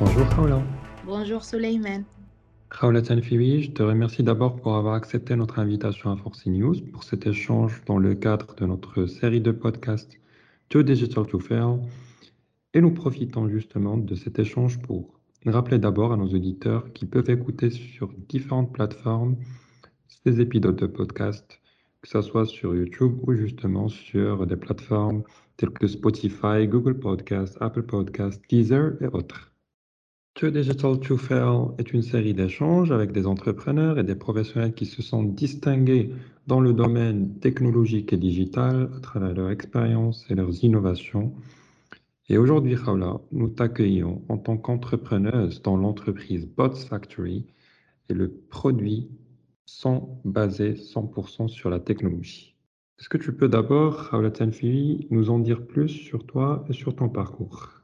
Bonjour 0.00 0.28
Khawla. 0.28 0.62
Bonjour 1.04 1.42
Soleiman. 1.42 2.04
Khawla 2.70 3.02
Tanfiwi, 3.02 3.64
je 3.64 3.72
te 3.72 3.82
remercie 3.82 4.22
d'abord 4.22 4.54
pour 4.54 4.76
avoir 4.76 4.94
accepté 4.94 5.34
notre 5.34 5.58
invitation 5.58 6.12
à 6.12 6.16
Force 6.16 6.46
News 6.46 6.76
pour 6.92 7.02
cet 7.02 7.26
échange 7.26 7.82
dans 7.84 7.98
le 7.98 8.14
cadre 8.14 8.54
de 8.54 8.64
notre 8.64 9.06
série 9.06 9.40
de 9.40 9.50
podcasts 9.50 10.20
To 10.68 10.84
Digital 10.84 11.26
to 11.26 11.40
Fail. 11.40 11.80
Et 12.74 12.80
nous 12.80 12.92
profitons 12.92 13.48
justement 13.48 13.96
de 13.96 14.14
cet 14.14 14.38
échange 14.38 14.80
pour 14.82 15.18
rappeler 15.44 15.80
d'abord 15.80 16.12
à 16.12 16.16
nos 16.16 16.28
auditeurs 16.28 16.92
qui 16.92 17.04
peuvent 17.04 17.30
écouter 17.30 17.70
sur 17.70 18.12
différentes 18.28 18.72
plateformes 18.72 19.36
ces 20.06 20.40
épisodes 20.40 20.76
de 20.76 20.86
podcast, 20.86 21.60
que 22.02 22.08
ce 22.08 22.22
soit 22.22 22.46
sur 22.46 22.72
YouTube 22.72 23.18
ou 23.26 23.34
justement 23.34 23.88
sur 23.88 24.46
des 24.46 24.56
plateformes 24.56 25.24
telles 25.56 25.70
que 25.70 25.88
Spotify, 25.88 26.68
Google 26.68 27.00
Podcasts, 27.00 27.56
Apple 27.60 27.82
Podcasts, 27.82 28.40
Deezer 28.48 28.92
et 29.02 29.08
autres. 29.08 29.52
To 30.38 30.52
Digital 30.52 31.00
to 31.00 31.16
Fail 31.16 31.72
est 31.78 31.92
une 31.92 32.02
série 32.02 32.32
d'échanges 32.32 32.92
avec 32.92 33.10
des 33.10 33.26
entrepreneurs 33.26 33.98
et 33.98 34.04
des 34.04 34.14
professionnels 34.14 34.72
qui 34.72 34.86
se 34.86 35.02
sont 35.02 35.24
distingués 35.24 36.12
dans 36.46 36.60
le 36.60 36.72
domaine 36.72 37.40
technologique 37.40 38.12
et 38.12 38.16
digital 38.16 38.88
à 38.96 39.00
travers 39.00 39.34
leur 39.34 39.50
expérience 39.50 40.24
et 40.30 40.36
leurs 40.36 40.62
innovations. 40.62 41.34
Et 42.28 42.38
aujourd'hui, 42.38 42.76
Khawla, 42.76 43.20
nous 43.32 43.48
t'accueillons 43.48 44.22
en 44.28 44.38
tant 44.38 44.56
qu'entrepreneuse 44.56 45.60
dans 45.60 45.76
l'entreprise 45.76 46.46
Bots 46.46 46.86
Factory 46.88 47.44
et 48.08 48.14
le 48.14 48.30
produit 48.30 49.10
sont 49.66 50.20
basés 50.24 50.74
100% 50.74 51.48
sur 51.48 51.68
la 51.68 51.80
technologie. 51.80 52.54
Est-ce 53.00 53.08
que 53.08 53.18
tu 53.18 53.32
peux 53.32 53.48
d'abord, 53.48 54.08
Khawla 54.08 54.30
Tanfiwi, 54.30 55.08
nous 55.10 55.30
en 55.30 55.40
dire 55.40 55.66
plus 55.66 55.88
sur 55.88 56.24
toi 56.24 56.64
et 56.68 56.74
sur 56.74 56.94
ton 56.94 57.08
parcours? 57.08 57.77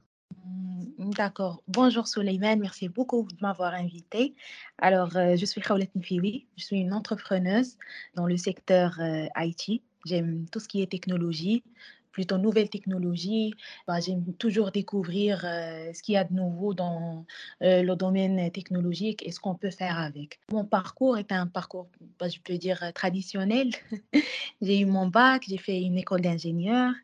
D'accord. 1.04 1.62
Bonjour 1.68 2.08
Soleiman, 2.08 2.56
merci 2.58 2.88
beaucoup 2.88 3.28
de 3.30 3.36
m'avoir 3.42 3.74
invité. 3.74 4.34
Alors, 4.78 5.14
euh, 5.16 5.36
je 5.36 5.44
suis 5.44 5.60
Khawlat 5.60 5.88
Nfiwi, 5.94 6.46
je 6.56 6.64
suis 6.64 6.78
une 6.78 6.94
entrepreneuse 6.94 7.76
dans 8.14 8.26
le 8.26 8.38
secteur 8.38 8.98
euh, 9.00 9.26
IT. 9.36 9.82
J'aime 10.06 10.46
tout 10.50 10.60
ce 10.60 10.68
qui 10.68 10.80
est 10.80 10.90
technologie, 10.90 11.62
plutôt 12.10 12.38
nouvelles 12.38 12.70
technologies. 12.70 13.52
Bah, 13.86 14.00
J'aime 14.00 14.32
toujours 14.38 14.70
découvrir 14.70 15.44
euh, 15.44 15.92
ce 15.92 16.02
qu'il 16.02 16.14
y 16.14 16.16
a 16.16 16.24
de 16.24 16.32
nouveau 16.32 16.72
dans 16.72 17.26
le 17.60 17.94
domaine 17.94 18.50
technologique 18.50 19.26
et 19.26 19.30
ce 19.30 19.40
qu'on 19.40 19.56
peut 19.56 19.70
faire 19.70 19.98
avec. 19.98 20.38
Mon 20.52 20.64
parcours 20.64 21.18
est 21.18 21.32
un 21.32 21.46
parcours, 21.46 21.88
bah, 22.18 22.28
je 22.28 22.38
peux 22.42 22.56
dire, 22.56 22.92
traditionnel. 22.94 23.72
j'ai 24.62 24.80
eu 24.80 24.86
mon 24.86 25.08
bac, 25.08 25.44
j'ai 25.46 25.58
fait 25.58 25.82
une 25.82 25.98
école 25.98 26.22
d'ingénieur, 26.22 26.94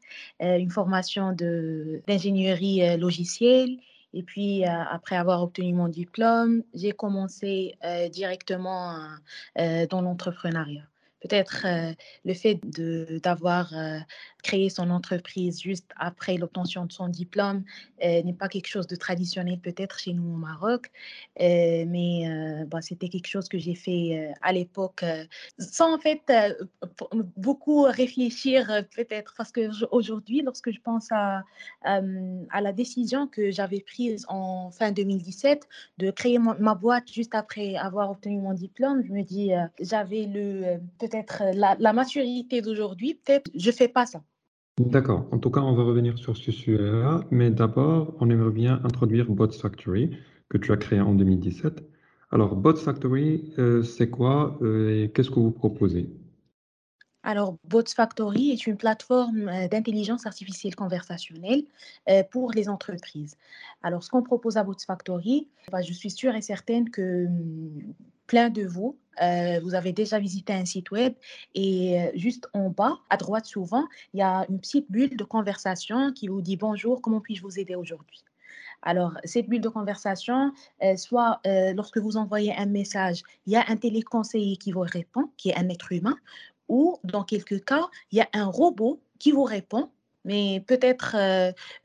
une 0.40 0.70
formation 0.70 1.32
d'ingénierie 1.32 2.96
logicielle. 2.96 3.76
Et 4.12 4.22
puis, 4.22 4.64
après 4.64 5.16
avoir 5.16 5.42
obtenu 5.42 5.72
mon 5.72 5.88
diplôme, 5.88 6.62
j'ai 6.74 6.92
commencé 6.92 7.76
directement 8.12 8.96
dans 9.56 10.00
l'entrepreneuriat. 10.02 10.82
Peut-être 11.20 11.66
le 12.24 12.34
fait 12.34 12.60
d'avoir 13.22 13.72
créé 14.42 14.70
son 14.70 14.90
entreprise 14.90 15.60
juste 15.60 15.90
après 15.96 16.36
l'obtention 16.36 16.86
de 16.86 16.92
son 16.92 17.08
diplôme 17.08 17.64
n'est 18.02 18.36
pas 18.38 18.48
quelque 18.48 18.68
chose 18.68 18.86
de 18.86 18.96
traditionnel 18.96 19.58
peut-être 19.58 19.98
chez 19.98 20.12
nous 20.12 20.34
au 20.34 20.36
Maroc, 20.36 20.90
mais 21.38 22.22
c'était 22.80 23.08
quelque 23.08 23.26
chose 23.26 23.48
que 23.48 23.58
j'ai 23.58 23.74
fait 23.74 24.32
à 24.42 24.52
l'époque 24.52 25.04
sans 25.58 25.94
en 25.94 25.98
fait 25.98 26.20
beaucoup 27.36 27.82
réfléchir 27.82 28.84
peut-être. 28.94 29.34
Parce 29.36 29.52
qu'aujourd'hui, 29.52 30.42
lorsque 30.42 30.70
je 30.70 30.80
pense 30.80 31.08
à, 31.10 31.42
à 31.82 32.60
la 32.60 32.72
décision 32.72 33.26
que 33.26 33.50
j'avais 33.50 33.80
prise 33.80 34.24
en 34.28 34.70
fin 34.70 34.92
2017 34.92 35.66
de 35.98 36.10
créer 36.10 36.38
ma 36.38 36.74
boîte 36.74 37.12
juste 37.12 37.34
après 37.34 37.76
avoir 37.76 38.10
obtenu 38.10 38.40
mon 38.40 38.54
diplôme, 38.54 39.02
je 39.06 39.12
me 39.12 39.22
dis 39.22 39.50
j'avais 39.80 40.26
le 40.26 40.78
peut-être 41.10 41.42
la, 41.54 41.76
la 41.78 41.92
maturité 41.92 42.62
d'aujourd'hui, 42.62 43.14
peut-être 43.14 43.50
je 43.54 43.70
fais 43.70 43.88
pas 43.88 44.06
ça. 44.06 44.22
D'accord. 44.78 45.26
En 45.30 45.38
tout 45.38 45.50
cas, 45.50 45.60
on 45.60 45.74
va 45.74 45.82
revenir 45.82 46.16
sur 46.16 46.36
ce 46.36 46.50
sujet-là, 46.50 47.20
mais 47.30 47.50
d'abord, 47.50 48.14
on 48.20 48.30
aimerait 48.30 48.50
bien 48.50 48.80
introduire 48.84 49.26
Bots 49.28 49.52
Factory, 49.52 50.16
que 50.48 50.56
tu 50.56 50.72
as 50.72 50.78
créé 50.78 51.00
en 51.00 51.14
2017. 51.14 51.84
Alors, 52.30 52.56
Bots 52.56 52.76
Factory, 52.76 53.52
euh, 53.58 53.82
c'est 53.82 54.08
quoi 54.08 54.58
euh, 54.62 55.04
et 55.04 55.10
qu'est-ce 55.10 55.30
que 55.30 55.40
vous 55.40 55.50
proposez? 55.50 56.08
Alors, 57.22 57.56
Bots 57.64 57.92
Factory 57.94 58.52
est 58.52 58.66
une 58.66 58.78
plateforme 58.78 59.48
euh, 59.48 59.68
d'intelligence 59.68 60.24
artificielle 60.24 60.74
conversationnelle 60.74 61.64
pour 62.30 62.52
les 62.52 62.70
entreprises. 62.70 63.36
Alors, 63.82 64.02
ce 64.02 64.08
qu'on 64.08 64.22
propose 64.22 64.56
à 64.56 64.64
Bots 64.64 64.74
Factory, 64.86 65.48
bah, 65.70 65.82
je 65.82 65.92
suis 65.92 66.10
sûre 66.10 66.34
et 66.34 66.40
certaine 66.40 66.88
que 66.88 67.26
hum, 67.26 67.94
plein 68.30 68.48
de 68.48 68.64
vous. 68.64 68.96
Euh, 69.20 69.58
vous 69.60 69.74
avez 69.74 69.92
déjà 69.92 70.20
visité 70.20 70.52
un 70.52 70.64
site 70.64 70.92
web 70.92 71.14
et 71.56 72.00
euh, 72.00 72.10
juste 72.14 72.48
en 72.54 72.70
bas, 72.70 72.96
à 73.10 73.16
droite 73.16 73.44
souvent, 73.44 73.84
il 74.14 74.20
y 74.20 74.22
a 74.22 74.46
une 74.48 74.60
petite 74.60 74.88
bulle 74.88 75.16
de 75.16 75.24
conversation 75.24 76.12
qui 76.12 76.28
vous 76.28 76.40
dit 76.40 76.56
bonjour, 76.56 77.02
comment 77.02 77.20
puis-je 77.20 77.42
vous 77.42 77.58
aider 77.58 77.74
aujourd'hui? 77.74 78.22
Alors, 78.82 79.14
cette 79.24 79.48
bulle 79.48 79.60
de 79.60 79.68
conversation, 79.68 80.52
euh, 80.84 80.96
soit 80.96 81.40
lorsque 81.74 81.98
vous 81.98 82.16
envoyez 82.16 82.54
un 82.56 82.66
message, 82.66 83.24
il 83.46 83.52
y 83.52 83.56
a 83.56 83.64
un 83.66 83.76
téléconseiller 83.76 84.56
qui 84.56 84.70
vous 84.70 84.86
répond, 84.98 85.24
qui 85.36 85.50
est 85.50 85.58
un 85.58 85.68
être 85.68 85.90
humain, 85.90 86.16
ou 86.68 86.98
dans 87.02 87.24
quelques 87.24 87.64
cas, 87.64 87.88
il 88.12 88.18
y 88.18 88.20
a 88.20 88.28
un 88.32 88.46
robot 88.46 89.00
qui 89.18 89.32
vous 89.32 89.44
répond 89.44 89.90
mais 90.24 90.62
peut-être 90.66 91.16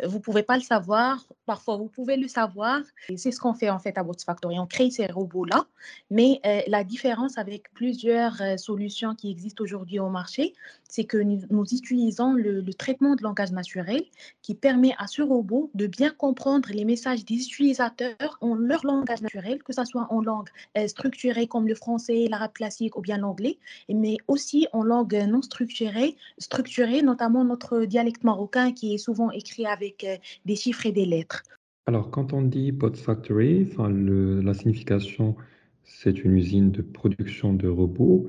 vous 0.04 0.18
ne 0.18 0.22
pouvez 0.22 0.44
pas 0.44 0.56
le 0.56 0.64
savoir. 0.64 1.26
Parfois, 1.46 1.78
vous 1.78 1.88
pouvez 1.88 2.18
le 2.18 2.28
savoir. 2.28 2.82
C'est 3.16 3.32
ce 3.32 3.40
qu'on 3.40 3.54
fait 3.54 3.70
en 3.70 3.80
fait 3.80 3.98
à 3.98 4.04
Bots 4.04 4.14
Factory. 4.26 4.60
On 4.60 4.66
crée 4.66 4.90
ces 4.90 5.08
robots-là, 5.08 5.66
mais 6.12 6.42
la 6.68 6.84
différence 6.84 7.38
avec 7.38 7.72
plusieurs 7.74 8.42
solutions 8.58 9.16
qui 9.16 9.32
existent 9.32 9.64
aujourd'hui 9.64 10.00
au 10.00 10.10
marché, 10.10 10.54
c'est 10.88 11.04
que 11.04 11.18
nous, 11.18 11.66
utilisons 11.74 12.34
le, 12.34 12.64
traitement 12.74 13.16
de 13.16 13.24
langage 13.24 13.52
naturel 13.52 14.04
qui 14.42 14.56
permet 14.56 14.94
à 14.98 15.08
ce 15.08 15.22
robot 15.22 15.70
de 15.74 15.88
bien 15.88 16.10
comprendre 16.10 16.70
les 16.72 16.86
messages 16.86 17.26
des 17.26 17.36
utilisateurs 17.36 18.38
en 18.42 18.56
leur 18.56 18.86
langage 18.86 19.22
naturel, 19.22 19.64
que 19.64 19.74
ce 19.74 19.84
soit 19.86 20.08
en 20.10 20.22
langue 20.22 20.50
structurée 20.88 21.48
comme 21.48 21.68
le 21.68 21.76
français, 21.76 22.28
l'arabe 22.30 22.54
classique 22.54 22.98
ou 22.98 23.02
bien 23.02 23.18
l'anglais, 23.18 23.58
mais 23.90 24.18
aussi 24.28 24.68
en 24.74 24.84
langue 24.84 25.16
non 25.28 25.42
structurée, 25.42 26.16
structurée 26.38 27.02
notamment 27.02 27.44
notre 27.44 27.86
dialecte 27.86 28.24
marocain 28.26 28.74
qui 28.74 28.94
est 28.94 28.98
souvent 28.98 29.32
écrit 29.32 29.66
avec 29.66 30.04
euh, 30.04 30.18
des 30.46 30.56
chiffres 30.56 30.86
et 30.86 30.92
des 30.92 31.06
lettres. 31.06 31.44
Alors, 31.88 32.10
quand 32.12 32.34
on 32.34 32.42
dit 32.42 32.72
Bot 32.72 32.96
Factory, 32.96 33.68
enfin, 33.72 33.90
la 33.90 34.54
signification, 34.54 35.36
c'est 35.84 36.24
une 36.24 36.36
usine 36.36 36.72
de 36.72 36.82
production 36.82 37.54
de 37.54 37.68
robots. 37.68 38.28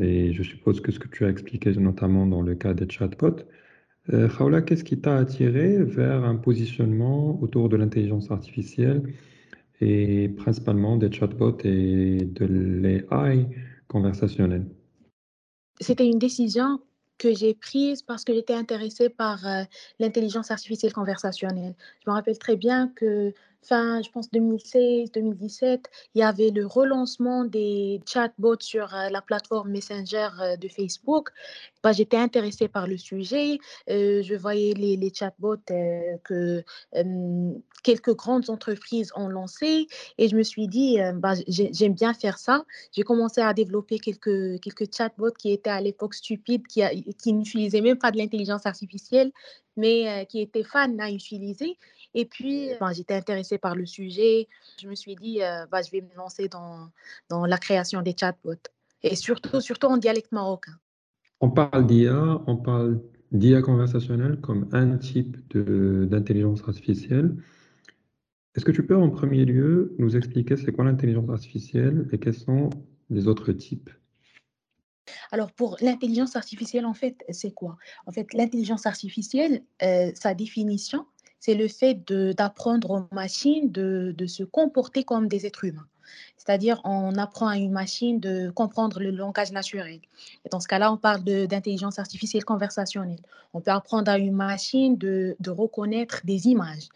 Et 0.00 0.32
je 0.32 0.42
suppose 0.42 0.80
que 0.80 0.90
ce 0.90 0.98
que 0.98 1.08
tu 1.08 1.24
as 1.24 1.28
expliqué, 1.28 1.72
notamment 1.72 2.26
dans 2.26 2.42
le 2.42 2.54
cas 2.54 2.72
des 2.72 2.88
chatbots, 2.88 3.44
euh, 4.12 4.60
qu'est-ce 4.62 4.84
qui 4.84 4.98
t'a 5.00 5.16
attiré 5.16 5.82
vers 5.82 6.24
un 6.24 6.36
positionnement 6.36 7.40
autour 7.42 7.68
de 7.68 7.76
l'intelligence 7.76 8.30
artificielle 8.30 9.02
et 9.80 10.28
principalement 10.30 10.96
des 10.96 11.12
chatbots 11.12 11.58
et 11.64 12.18
de 12.24 12.46
l'AI 12.46 13.46
conversationnel 13.86 14.66
C'était 15.80 16.08
une 16.08 16.18
décision 16.18 16.80
que 17.18 17.34
j'ai 17.34 17.54
prise 17.54 18.02
parce 18.02 18.24
que 18.24 18.32
j'étais 18.32 18.54
intéressée 18.54 19.08
par 19.08 19.46
euh, 19.46 19.64
l'intelligence 19.98 20.50
artificielle 20.50 20.92
conversationnelle. 20.92 21.74
Je 22.04 22.10
me 22.10 22.14
rappelle 22.14 22.38
très 22.38 22.56
bien 22.56 22.88
que 22.94 23.34
fin, 23.68 24.02
je 24.02 24.10
pense 24.10 24.30
2016, 24.30 25.12
2017, 25.12 25.90
il 26.14 26.20
y 26.20 26.22
avait 26.22 26.50
le 26.50 26.66
relancement 26.66 27.44
des 27.44 28.00
chatbots 28.06 28.60
sur 28.60 28.94
euh, 28.94 29.08
la 29.10 29.20
plateforme 29.20 29.70
Messenger 29.70 30.28
euh, 30.40 30.56
de 30.56 30.68
Facebook. 30.68 31.30
Bah, 31.82 31.92
J'étais 31.92 32.16
intéressée 32.16 32.68
par 32.68 32.86
le 32.86 32.96
sujet. 32.96 33.58
je 33.86 34.34
voyais 34.34 34.74
les, 34.74 34.96
les 34.96 35.12
chatbots 35.14 35.56
que 36.24 36.64
quelques 37.84 38.14
grandes 38.16 38.50
entreprises 38.50 39.12
ont 39.14 39.28
lancés 39.28 39.86
et 40.18 40.28
je 40.28 40.36
me 40.36 40.42
suis 40.42 40.66
dit, 40.66 40.98
bah, 41.14 41.34
j'aime 41.46 41.94
bien 41.94 42.14
faire 42.14 42.38
ça. 42.38 42.64
J'ai 42.92 43.02
commencé 43.02 43.40
à 43.40 43.54
développer 43.54 43.98
quelques, 43.98 44.60
quelques 44.60 44.92
chatbots 44.94 45.32
qui 45.38 45.52
étaient 45.52 45.70
à 45.70 45.80
l'époque 45.80 46.14
stupides, 46.14 46.66
qui, 46.66 46.82
qui 47.14 47.32
n'utilisaient 47.32 47.80
même 47.80 47.98
pas 47.98 48.10
de 48.10 48.18
l'intelligence 48.18 48.66
artificielle, 48.66 49.32
mais 49.78 50.26
qui 50.28 50.40
étaient 50.40 50.64
fans 50.64 50.98
à 50.98 51.10
utiliser. 51.10 51.78
Et 52.12 52.26
puis, 52.26 52.68
ben, 52.80 52.92
j'étais 52.92 53.14
intéressée 53.14 53.56
par 53.56 53.74
le 53.74 53.86
sujet. 53.86 54.48
Je 54.82 54.88
me 54.88 54.94
suis 54.94 55.14
dit, 55.14 55.40
bah, 55.70 55.80
je 55.80 55.90
vais 55.90 56.02
me 56.02 56.14
lancer 56.16 56.48
dans, 56.48 56.90
dans 57.30 57.46
la 57.46 57.56
création 57.56 58.02
des 58.02 58.14
chatbots. 58.18 58.68
Et 59.02 59.14
surtout, 59.14 59.60
surtout 59.60 59.86
en 59.86 59.96
dialecte 59.96 60.32
marocain. 60.32 60.72
On 61.40 61.50
parle 61.50 61.86
d'IA, 61.86 62.42
on 62.46 62.56
parle 62.56 63.00
d'IA 63.30 63.62
conversationnelle 63.62 64.40
comme 64.40 64.68
un 64.72 64.96
type 64.98 65.36
d'intelligence 65.54 66.62
artificielle. 66.66 67.36
Est-ce 68.56 68.64
que 68.64 68.72
tu 68.72 68.84
peux 68.84 68.96
en 68.96 69.10
premier 69.10 69.44
lieu 69.44 69.94
nous 69.98 70.16
expliquer 70.16 70.56
c'est 70.56 70.72
quoi 70.72 70.84
l'intelligence 70.84 71.28
artificielle 71.30 72.08
et 72.10 72.18
quels 72.18 72.34
sont 72.34 72.70
les 73.08 73.28
autres 73.28 73.52
types? 73.52 73.90
Alors, 75.32 75.52
pour 75.52 75.76
l'intelligence 75.80 76.36
artificielle, 76.36 76.86
en 76.86 76.94
fait, 76.94 77.24
c'est 77.30 77.52
quoi? 77.52 77.76
En 78.06 78.12
fait, 78.12 78.32
l'intelligence 78.34 78.86
artificielle, 78.86 79.62
sa 80.14 80.34
définition, 80.34 81.06
c'est 81.40 81.54
le 81.54 81.68
fait 81.68 81.94
d'apprendre 82.36 82.90
aux 82.90 83.14
machines 83.14 83.70
de, 83.70 84.14
se 84.26 84.42
comporter 84.42 85.04
comme 85.04 85.28
des 85.28 85.46
êtres 85.46 85.64
humains. 85.64 85.86
C'est-à-dire, 86.36 86.80
on 86.84 87.14
apprend 87.16 87.48
à 87.48 87.58
une 87.58 87.72
machine 87.72 88.18
de 88.18 88.50
comprendre 88.50 89.00
le 89.00 89.10
langage 89.10 89.52
naturel. 89.52 90.00
Et 90.44 90.48
dans 90.48 90.60
ce 90.60 90.68
cas-là, 90.68 90.90
on 90.90 90.96
parle 90.96 91.22
d'intelligence 91.22 91.98
artificielle 91.98 92.44
conversationnelle. 92.44 93.20
On 93.52 93.60
peut 93.60 93.70
apprendre 93.70 94.10
à 94.10 94.18
une 94.18 94.34
machine 94.34 94.96
de, 94.96 95.36
de 95.38 95.50
reconnaître 95.50 96.22
des 96.24 96.46
images. 96.46 96.88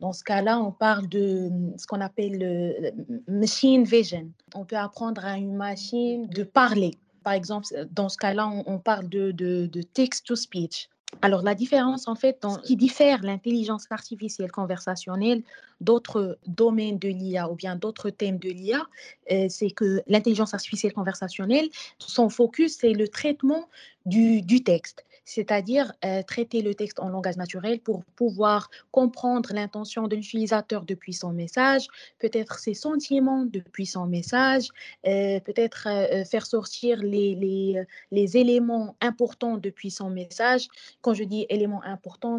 Dans 0.00 0.12
ce 0.12 0.24
cas-là, 0.24 0.58
on 0.58 0.72
parle 0.72 1.08
de 1.08 1.50
ce 1.76 1.86
qu'on 1.86 2.00
appelle 2.00 2.38
le 2.38 2.90
machine 3.28 3.84
vision. 3.84 4.30
On 4.54 4.64
peut 4.64 4.76
apprendre 4.76 5.24
à 5.24 5.36
une 5.36 5.54
machine 5.54 6.26
de 6.28 6.42
parler. 6.42 6.92
Par 7.22 7.32
exemple, 7.32 7.66
dans 7.90 8.08
ce 8.08 8.16
cas-là, 8.16 8.48
on, 8.48 8.64
on 8.66 8.78
parle 8.78 9.08
de, 9.08 9.30
de, 9.32 9.66
de 9.66 9.82
text-to-speech. 9.82 10.88
Alors, 11.22 11.42
la 11.42 11.54
différence, 11.54 12.06
en 12.06 12.14
fait, 12.14 12.38
dans, 12.40 12.56
qui 12.56 12.76
diffère 12.76 13.22
l'intelligence 13.22 13.86
artificielle 13.90 14.52
conversationnelle 14.52 15.42
d'autres 15.80 16.38
domaines 16.46 16.98
de 16.98 17.08
l'IA 17.08 17.50
ou 17.50 17.56
bien 17.56 17.74
d'autres 17.74 18.10
thèmes 18.10 18.38
de 18.38 18.48
l'IA, 18.48 18.86
euh, 19.32 19.46
c'est 19.48 19.70
que 19.70 20.02
l'intelligence 20.06 20.54
artificielle 20.54 20.92
conversationnelle, 20.92 21.68
son 21.98 22.28
focus, 22.28 22.78
c'est 22.78 22.92
le 22.92 23.08
traitement 23.08 23.68
du, 24.06 24.42
du 24.42 24.62
texte 24.62 25.04
c'est-à-dire 25.30 25.92
euh, 26.04 26.24
traiter 26.24 26.60
le 26.60 26.74
texte 26.74 26.98
en 26.98 27.08
langage 27.08 27.36
naturel 27.36 27.78
pour 27.78 28.04
pouvoir 28.16 28.68
comprendre 28.90 29.50
l'intention 29.52 30.08
de 30.08 30.16
l'utilisateur 30.16 30.84
depuis 30.84 31.12
son 31.12 31.32
message, 31.32 31.86
peut-être 32.18 32.58
ses 32.58 32.74
sentiments 32.74 33.44
depuis 33.44 33.86
son 33.86 34.06
message, 34.06 34.70
euh, 35.06 35.38
peut-être 35.38 35.86
euh, 35.86 36.24
faire 36.24 36.46
sortir 36.46 36.98
les, 37.00 37.36
les, 37.36 37.80
les, 38.10 38.36
éléments 38.36 38.96
importants 39.00 39.56
depuis 39.56 39.92
son 39.92 40.10
message. 40.10 40.66
Quand 41.00 41.14
je 41.14 41.22
dis 41.22 41.46
éléments 41.48 41.84
importants, 41.84 42.38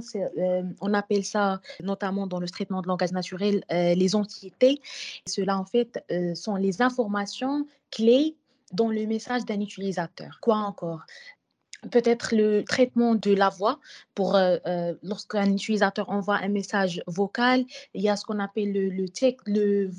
on 0.81 0.93
appelle 0.93 1.23
ça 1.23 1.61
notamment 1.81 2.27
dans 2.27 2.41
le 2.41 2.49
traitement 2.49 2.81
de 2.81 2.87
langage 2.87 3.13
naturel 3.13 3.63
les 3.69 4.15
entités. 4.15 4.81
Cela 5.27 5.57
en 5.57 5.65
fait 5.65 6.03
sont 6.35 6.55
les 6.55 6.81
informations 6.81 7.65
clés 7.89 8.35
dans 8.73 8.89
le 8.89 9.05
message 9.05 9.45
d'un 9.45 9.59
utilisateur. 9.59 10.39
Quoi 10.41 10.57
encore? 10.57 11.05
Peut-être 11.89 12.35
le 12.35 12.63
traitement 12.63 13.15
de 13.15 13.33
la 13.33 13.49
voix 13.49 13.79
pour 14.13 14.35
euh, 14.35 14.57
euh, 14.67 14.93
lorsqu'un 15.03 15.51
utilisateur 15.51 16.09
envoie 16.09 16.35
un 16.35 16.49
message 16.49 17.01
vocal, 17.07 17.65
il 17.93 18.01
y 18.01 18.09
a 18.09 18.15
ce 18.15 18.25
qu'on 18.25 18.39
appelle 18.39 18.71
le, 18.71 18.89
le, 19.47 19.89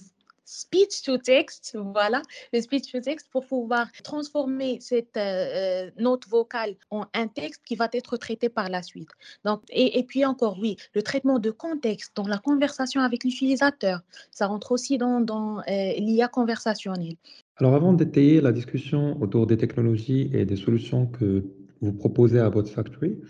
speech 0.44 1.02
to 1.02 1.16
text, 1.16 1.78
voilà, 1.92 2.20
le 2.52 2.60
speech 2.60 2.92
to 2.92 3.00
text 3.00 3.26
pour 3.32 3.46
pouvoir 3.46 3.86
transformer 4.04 4.78
cette 4.80 5.16
euh, 5.16 5.90
note 5.98 6.28
vocale 6.28 6.74
en 6.90 7.06
un 7.14 7.26
texte 7.26 7.62
qui 7.64 7.74
va 7.74 7.88
être 7.92 8.18
traité 8.18 8.50
par 8.50 8.68
la 8.68 8.82
suite. 8.82 9.08
Donc, 9.46 9.62
et, 9.70 10.02
puis 10.02 10.26
encore, 10.26 10.58
oui, 10.60 10.76
le 10.94 11.02
traitement 11.02 11.38
de 11.38 11.50
contexte 11.50 12.12
dans 12.16 12.26
la 12.26 12.36
conversation 12.36 13.00
avec 13.00 13.24
l'utilisateur, 13.24 14.00
ça 14.30 14.46
rentre 14.46 14.72
aussi 14.72 14.98
dans 14.98 15.62
l'IA 15.66 16.28
conversationnelle. 16.28 17.16
Alors 17.56 17.74
avant 17.74 17.92
d'étayer 17.94 18.40
la 18.40 18.52
discussion 18.52 19.16
autour 19.22 19.46
des 19.46 19.56
technologies 19.56 20.30
et 20.34 20.44
des 20.44 20.56
solutions 20.56 21.06
que 21.06 21.44
vous 21.82 21.92
proposez 21.92 22.38
à 22.38 22.48
votre 22.48 22.70
factory. 22.70 23.20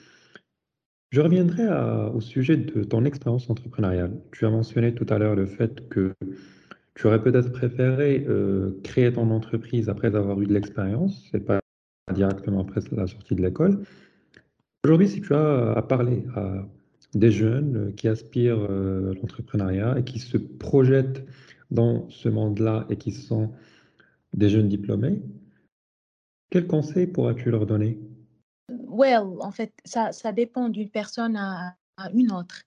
Je 1.11 1.21
reviendrai 1.21 1.67
au 2.15 2.21
sujet 2.21 2.57
de 2.57 2.85
ton 2.85 3.05
expérience 3.05 3.51
entrepreneuriale. 3.51 4.19
Tu 4.33 4.47
as 4.47 4.51
mentionné 4.51 4.95
tout 4.95 5.07
à 5.11 5.19
l'heure 5.19 5.35
le 5.35 5.47
fait 5.47 5.89
que 5.89 6.15
tu 6.95 7.07
aurais 7.07 7.23
peut-être 7.23 7.53
préféré 7.53 8.25
euh, 8.29 8.79
créer 8.85 9.13
ton 9.13 9.31
entreprise 9.31 9.89
après 9.89 10.15
avoir 10.15 10.41
eu 10.41 10.47
de 10.47 10.53
l'expérience, 10.53 11.29
c'est 11.31 11.45
pas 11.45 11.61
directement 12.13 12.61
après 12.61 12.81
la 12.93 13.07
sortie 13.07 13.35
de 13.35 13.43
l'école. 13.43 13.83
Aujourd'hui, 14.85 15.09
si 15.09 15.21
tu 15.21 15.35
as 15.35 15.73
à 15.73 15.83
parler 15.83 16.25
à 16.35 16.67
des 17.15 17.31
jeunes 17.31 17.95
qui 17.95 18.09
aspirent 18.09 18.67
euh, 18.71 19.15
l'entrepreneuriat 19.15 19.99
et 19.99 20.05
qui 20.05 20.19
se 20.19 20.37
projettent 20.37 21.25
dans 21.71 22.09
ce 22.11 22.29
monde-là 22.29 22.87
et 22.91 22.97
qui 22.97 23.13
sont 23.13 23.53
des 24.35 24.49
jeunes 24.49 24.69
diplômés, 24.69 25.23
quels 26.51 26.67
conseils 26.67 27.07
pourras-tu 27.07 27.51
leur 27.51 27.67
donner? 27.67 27.99
Well, 28.69 29.37
en 29.41 29.50
fait, 29.50 29.73
ça, 29.85 30.12
ça 30.12 30.32
dépend 30.32 30.69
d'une 30.69 30.91
personne 30.91 31.37
à, 31.37 31.76
à, 31.97 32.11
une 32.11 32.32
autre. 32.32 32.62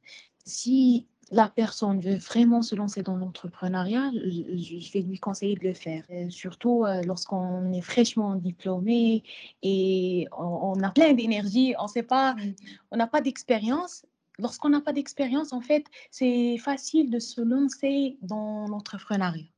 Si 0.45 1.07
la 1.31 1.49
personne 1.49 1.99
veut 1.99 2.17
vraiment 2.17 2.61
se 2.61 2.75
lancer 2.75 3.01
dans 3.01 3.17
l'entrepreneuriat, 3.17 4.11
je, 4.13 4.79
je, 4.79 4.91
vais 4.91 5.01
lui 5.01 5.17
conseiller 5.19 5.55
de 5.55 5.63
le 5.63 5.73
faire. 5.73 6.03
Et 6.09 6.29
surtout 6.29 6.85
euh, 6.85 7.01
lorsqu'on 7.03 7.71
est 7.73 7.81
fraîchement 7.81 8.35
diplômé 8.35 9.23
et 9.63 10.27
on, 10.37 10.77
on 10.77 10.83
a 10.83 10.91
plein 10.91 11.13
d'énergie, 11.13 11.73
on 11.79 11.87
sait 11.87 12.03
pas, 12.03 12.35
mm. 12.35 12.53
on 12.91 12.97
n'a 12.97 13.07
pas 13.07 13.21
d'expérience. 13.21 14.05
Lorsqu'on 14.37 14.69
n'a 14.69 14.81
pas 14.81 14.93
d'expérience, 14.93 15.53
en 15.53 15.61
fait, 15.61 15.85
c'est 16.11 16.57
facile 16.57 17.09
de 17.09 17.19
se 17.19 17.41
lancer 17.41 18.17
dans 18.21 18.67
l'entrepreneuriat 18.67 19.54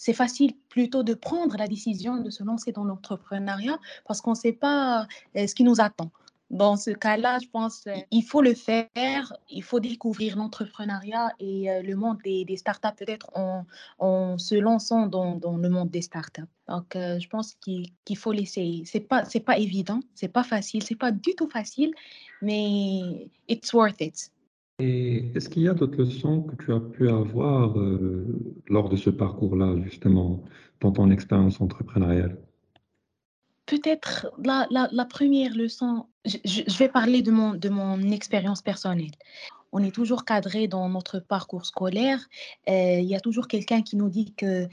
c'est 0.00 0.14
facile 0.14 0.54
plutôt 0.70 1.02
de 1.02 1.12
prendre 1.12 1.58
la 1.58 1.68
décision 1.68 2.22
de 2.22 2.30
se 2.30 2.42
lancer 2.42 2.72
dans 2.72 2.84
l'entrepreneuriat 2.84 3.78
parce 4.06 4.22
qu'on 4.22 4.30
ne 4.30 4.42
sait 4.46 4.54
pas 4.54 5.06
euh, 5.36 5.46
ce 5.46 5.54
qui 5.54 5.62
nous 5.62 5.78
attend. 5.78 6.10
Dans 6.48 6.76
ce 6.78 6.90
cas-là, 6.90 7.38
je 7.40 7.48
pense 7.48 7.84
qu'il 8.08 8.24
faut 8.24 8.40
le 8.40 8.54
faire, 8.54 9.34
il 9.50 9.62
faut 9.62 9.78
découvrir 9.78 10.38
l'entrepreneuriat 10.38 11.28
et 11.38 11.70
euh, 11.70 11.82
le 11.82 11.94
monde 11.96 12.16
des, 12.24 12.56
startups 12.56 12.96
peut-être 12.96 13.30
en, 13.34 13.66
en, 13.98 14.38
se 14.38 14.54
lançant 14.54 15.06
dans, 15.06 15.34
dans, 15.34 15.58
le 15.58 15.68
monde 15.68 15.90
des 15.90 16.02
startups. 16.02 16.50
Donc, 16.66 16.96
euh, 16.96 17.20
je 17.20 17.28
pense 17.28 17.54
qu'il 17.56 17.92
qu 18.06 18.16
faut 18.16 18.32
l'essayer. 18.32 18.86
C'est 18.86 19.00
pas 19.00 19.24
pas 19.44 19.58
évident, 19.58 20.00
c'est 20.14 20.28
pas 20.28 20.44
facile, 20.44 20.82
c'est 20.82 20.96
pas 20.96 21.12
du 21.12 21.34
tout 21.34 21.48
facile, 21.50 21.92
mais 22.40 23.28
it's 23.48 23.70
worth 23.74 24.00
it. 24.00 24.32
Est-ce 24.80 25.48
qu'il 25.48 25.62
y 25.62 25.68
a 25.68 25.74
d'autres 25.74 25.98
leçons 25.98 26.42
que 26.42 26.64
tu 26.64 26.72
as 26.72 26.80
pu 26.80 27.08
avoir 27.08 27.78
euh, 27.78 28.26
lors 28.68 28.88
de 28.88 28.96
ce 28.96 29.10
parcours-là, 29.10 29.76
justement, 29.82 30.42
dans 30.80 30.92
ton 30.92 31.10
expérience 31.10 31.60
entrepreneuriale? 31.60 32.38
Peut-être 33.66 34.32
la, 34.42 35.04
première 35.04 35.54
leçon, 35.54 36.06
je, 36.24 36.78
vais 36.78 36.88
parler 36.88 37.22
de 37.22 37.30
mon, 37.30 38.10
expérience 38.10 38.62
personnelle. 38.62 39.12
On 39.72 39.84
est 39.84 39.94
toujours 39.94 40.24
cadré 40.24 40.66
dans 40.66 40.88
notre 40.88 41.20
parcours 41.20 41.64
scolaire. 41.66 42.18
Il 42.66 43.04
y 43.04 43.14
a 43.14 43.20
toujours 43.20 43.46
quelqu'un 43.46 43.82
qui 43.82 43.96
nous 43.96 44.08
dit 44.08 44.34
que 44.34 44.66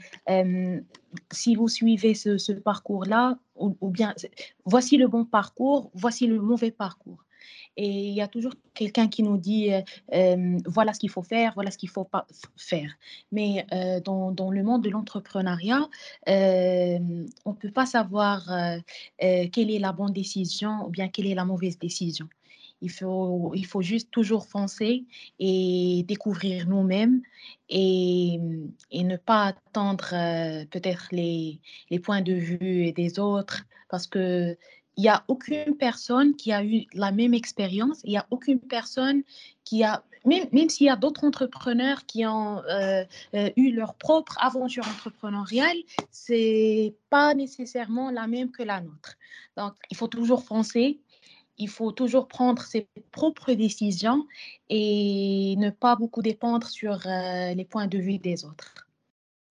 si 1.30 1.54
vous 1.54 1.68
suivez 1.68 2.14
ce, 2.14 2.52
parcours-là, 2.52 3.38
ou, 3.54 3.76
ou 3.80 3.90
bien 3.90 4.14
voici 4.64 4.96
le 4.96 5.06
bon 5.06 5.24
parcours, 5.24 5.90
voici 5.94 6.26
le 6.26 6.40
mauvais 6.40 6.72
parcours. 6.72 7.24
Et 7.80 8.08
il 8.08 8.12
y 8.12 8.20
a 8.20 8.26
toujours 8.26 8.54
quelqu'un 8.74 9.06
qui 9.06 9.22
nous 9.22 9.38
dit 9.38 9.72
euh, 9.72 9.80
euh, 10.12 10.58
voilà 10.66 10.92
ce 10.92 10.98
qu'il 10.98 11.10
faut 11.10 11.22
faire, 11.22 11.52
voilà 11.54 11.70
ce 11.70 11.78
qu'il 11.78 11.88
ne 11.88 11.92
faut 11.92 12.04
pas 12.04 12.26
faire. 12.56 12.90
Mais 13.30 13.64
euh, 13.72 14.00
dans, 14.00 14.50
le 14.50 14.62
monde 14.64 14.82
de 14.82 14.90
l'entrepreneuriat, 14.90 15.88
on 16.26 16.30
ne 17.46 17.52
peut 17.52 17.70
pas 17.70 17.86
savoir 17.86 18.50
quelle 19.18 19.70
est 19.70 19.78
la 19.78 19.92
bonne 19.92 20.12
décision 20.12 20.86
ou 20.86 20.90
bien 20.90 21.08
quelle 21.08 21.28
est 21.28 21.36
la 21.36 21.44
mauvaise 21.44 21.78
décision. 21.78 22.28
Il 22.80 22.90
faut, 22.90 23.52
il 23.54 23.66
faut 23.66 23.82
juste 23.82 24.10
toujours 24.10 24.46
foncer 24.46 25.04
et 25.38 26.04
découvrir 26.06 26.68
nous-mêmes 26.68 27.22
et, 27.68 28.40
et, 28.92 29.04
ne 29.04 29.16
pas 29.16 29.46
attendre 29.46 30.10
peut-être 30.70 31.08
les, 31.10 31.60
les 31.90 31.98
points 31.98 32.22
de 32.22 32.34
vue 32.34 32.92
des 32.92 33.18
autres 33.18 33.64
parce 33.88 34.06
que 34.06 34.56
il 34.98 35.02
n'y 35.02 35.08
a 35.08 35.22
aucune 35.28 35.76
personne 35.76 36.34
qui 36.34 36.52
a 36.52 36.64
eu 36.64 36.84
la 36.92 37.12
même 37.12 37.32
expérience, 37.32 38.00
il 38.02 38.10
n'y 38.10 38.18
a 38.18 38.26
aucune 38.30 38.58
personne 38.58 39.22
qui 39.62 39.84
a, 39.84 40.02
même, 40.24 40.48
même 40.50 40.68
s'il 40.68 40.88
y 40.88 40.90
a 40.90 40.96
d'autres 40.96 41.24
entrepreneurs 41.24 42.04
qui 42.04 42.26
ont 42.26 42.58
euh, 42.64 43.04
euh, 43.34 43.50
eu 43.56 43.70
leur 43.70 43.94
propre 43.94 44.36
aventure 44.40 44.84
entrepreneuriale, 44.88 45.76
c'est 46.10 46.96
pas 47.10 47.32
nécessairement 47.34 48.10
la 48.10 48.26
même 48.26 48.50
que 48.50 48.64
la 48.64 48.80
nôtre. 48.80 49.14
Donc, 49.56 49.74
il 49.88 49.96
faut 49.96 50.08
toujours 50.08 50.42
foncer, 50.42 50.98
il 51.58 51.68
faut 51.68 51.92
toujours 51.92 52.26
prendre 52.26 52.62
ses 52.62 52.88
propres 53.12 53.52
décisions 53.52 54.26
et 54.68 55.54
ne 55.58 55.70
pas 55.70 55.94
beaucoup 55.94 56.22
dépendre 56.22 56.66
sur 56.66 57.06
euh, 57.06 57.54
les 57.54 57.64
points 57.64 57.86
de 57.86 57.98
vue 57.98 58.18
des 58.18 58.44
autres. 58.44 58.87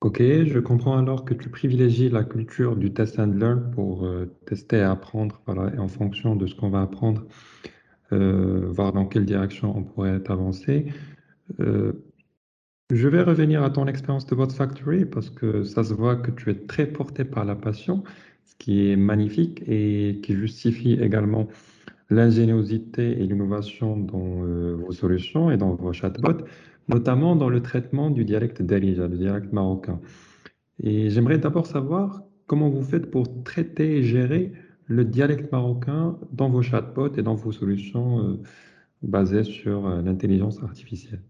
Ok, 0.01 0.22
je 0.22 0.60
comprends 0.60 0.96
alors 1.00 1.25
que 1.25 1.34
tu 1.34 1.50
privilégies 1.50 2.10
la 2.10 2.24
culture 2.24 2.75
du 2.75 2.94
test 2.94 3.18
and 3.18 3.34
learn 3.34 3.72
pour 3.72 4.06
euh, 4.06 4.27
tester 4.46 4.77
et 4.77 4.82
apprendre, 4.82 5.42
voilà, 5.48 5.74
et 5.74 5.80
en 5.80 5.88
fonction 5.88 6.36
de 6.36 6.46
ce 6.46 6.54
qu'on 6.54 6.70
va 6.70 6.82
apprendre, 6.84 7.25
euh, 8.13 8.68
voir 8.70 8.94
dans 8.94 9.08
quelle 9.08 9.25
direction 9.25 9.75
on 9.75 9.84
pourrait 9.84 10.22
avancer. 10.30 10.86
Euh, 11.60 11.94
je 12.92 13.08
vais 13.08 13.24
revenir 13.24 13.63
à 13.63 13.72
ton 13.72 13.88
expérience 13.88 14.27
de 14.27 14.36
Bot 14.36 14.50
Factory 14.51 15.06
parce 15.06 15.32
que 15.32 15.63
ça 15.63 15.84
se 15.84 15.96
voit 15.96 16.16
que 16.16 16.30
tu 16.30 16.51
es 16.51 16.56
très 16.56 16.86
porté 16.86 17.25
par 17.25 17.44
la 17.44 17.56
passion, 17.56 18.04
ce 18.46 18.56
qui 18.56 18.92
est 18.92 18.96
magnifique 18.96 19.63
et 19.68 20.20
qui 20.22 20.36
justifie 20.36 20.94
également 20.94 21.48
l'ingéniosité 22.12 23.20
et 23.20 23.25
l'innovation 23.25 23.98
dans 23.98 24.46
vos 24.75 24.92
solutions 24.92 25.50
et 25.50 25.58
dans 25.58 25.74
vos 25.74 25.92
chatbots 25.92 26.46
notamment 26.88 27.36
dans 27.36 27.50
le 27.50 27.62
traitement 27.62 28.10
du 28.10 28.25
dialecte 28.25 28.62
d'Alija, 28.62 29.08
le 29.08 29.17
dialecte 29.17 29.53
marocain. 29.53 30.00
Et 30.79 31.10
j'aimerais 31.10 31.38
d'abord 31.38 31.65
savoir 31.65 32.24
comment 32.46 32.70
vous 32.70 32.84
faites 32.84 33.12
pour 33.12 33.44
traiter 33.44 33.98
et 33.98 34.03
gérer 34.03 34.53
le 34.86 35.03
dialecte 35.06 35.51
marocain 35.51 36.17
dans 36.32 36.50
vos 36.50 36.62
chatbots 36.62 37.13
et 37.15 37.22
dans 37.22 37.36
vos 37.36 37.51
solutions 37.51 38.20
euh, 38.20 38.41
basé 39.01 39.44
sur 39.44 39.86
euh, 39.86 40.01
l'intelligence 40.01 40.63
artificielle. 40.63 41.22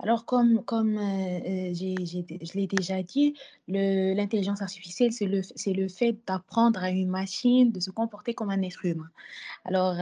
Alors, 0.00 0.24
comme, 0.24 0.64
comme 0.64 0.96
euh, 0.96 1.74
je 1.74 2.56
l'ai 2.56 2.68
déjà 2.68 3.02
dit, 3.02 3.34
l'intelligence 3.66 4.62
artificielle, 4.62 5.12
c'est 5.12 5.26
le, 5.26 5.40
le 5.66 5.88
fait 5.88 6.16
d'apprendre 6.24 6.80
à 6.84 6.90
une 6.90 7.08
machine 7.08 7.72
de 7.72 7.80
se 7.80 7.90
comporter 7.90 8.32
comme 8.32 8.50
un 8.50 8.62
être 8.62 8.84
humain. 8.84 9.10
Alors, 9.64 9.96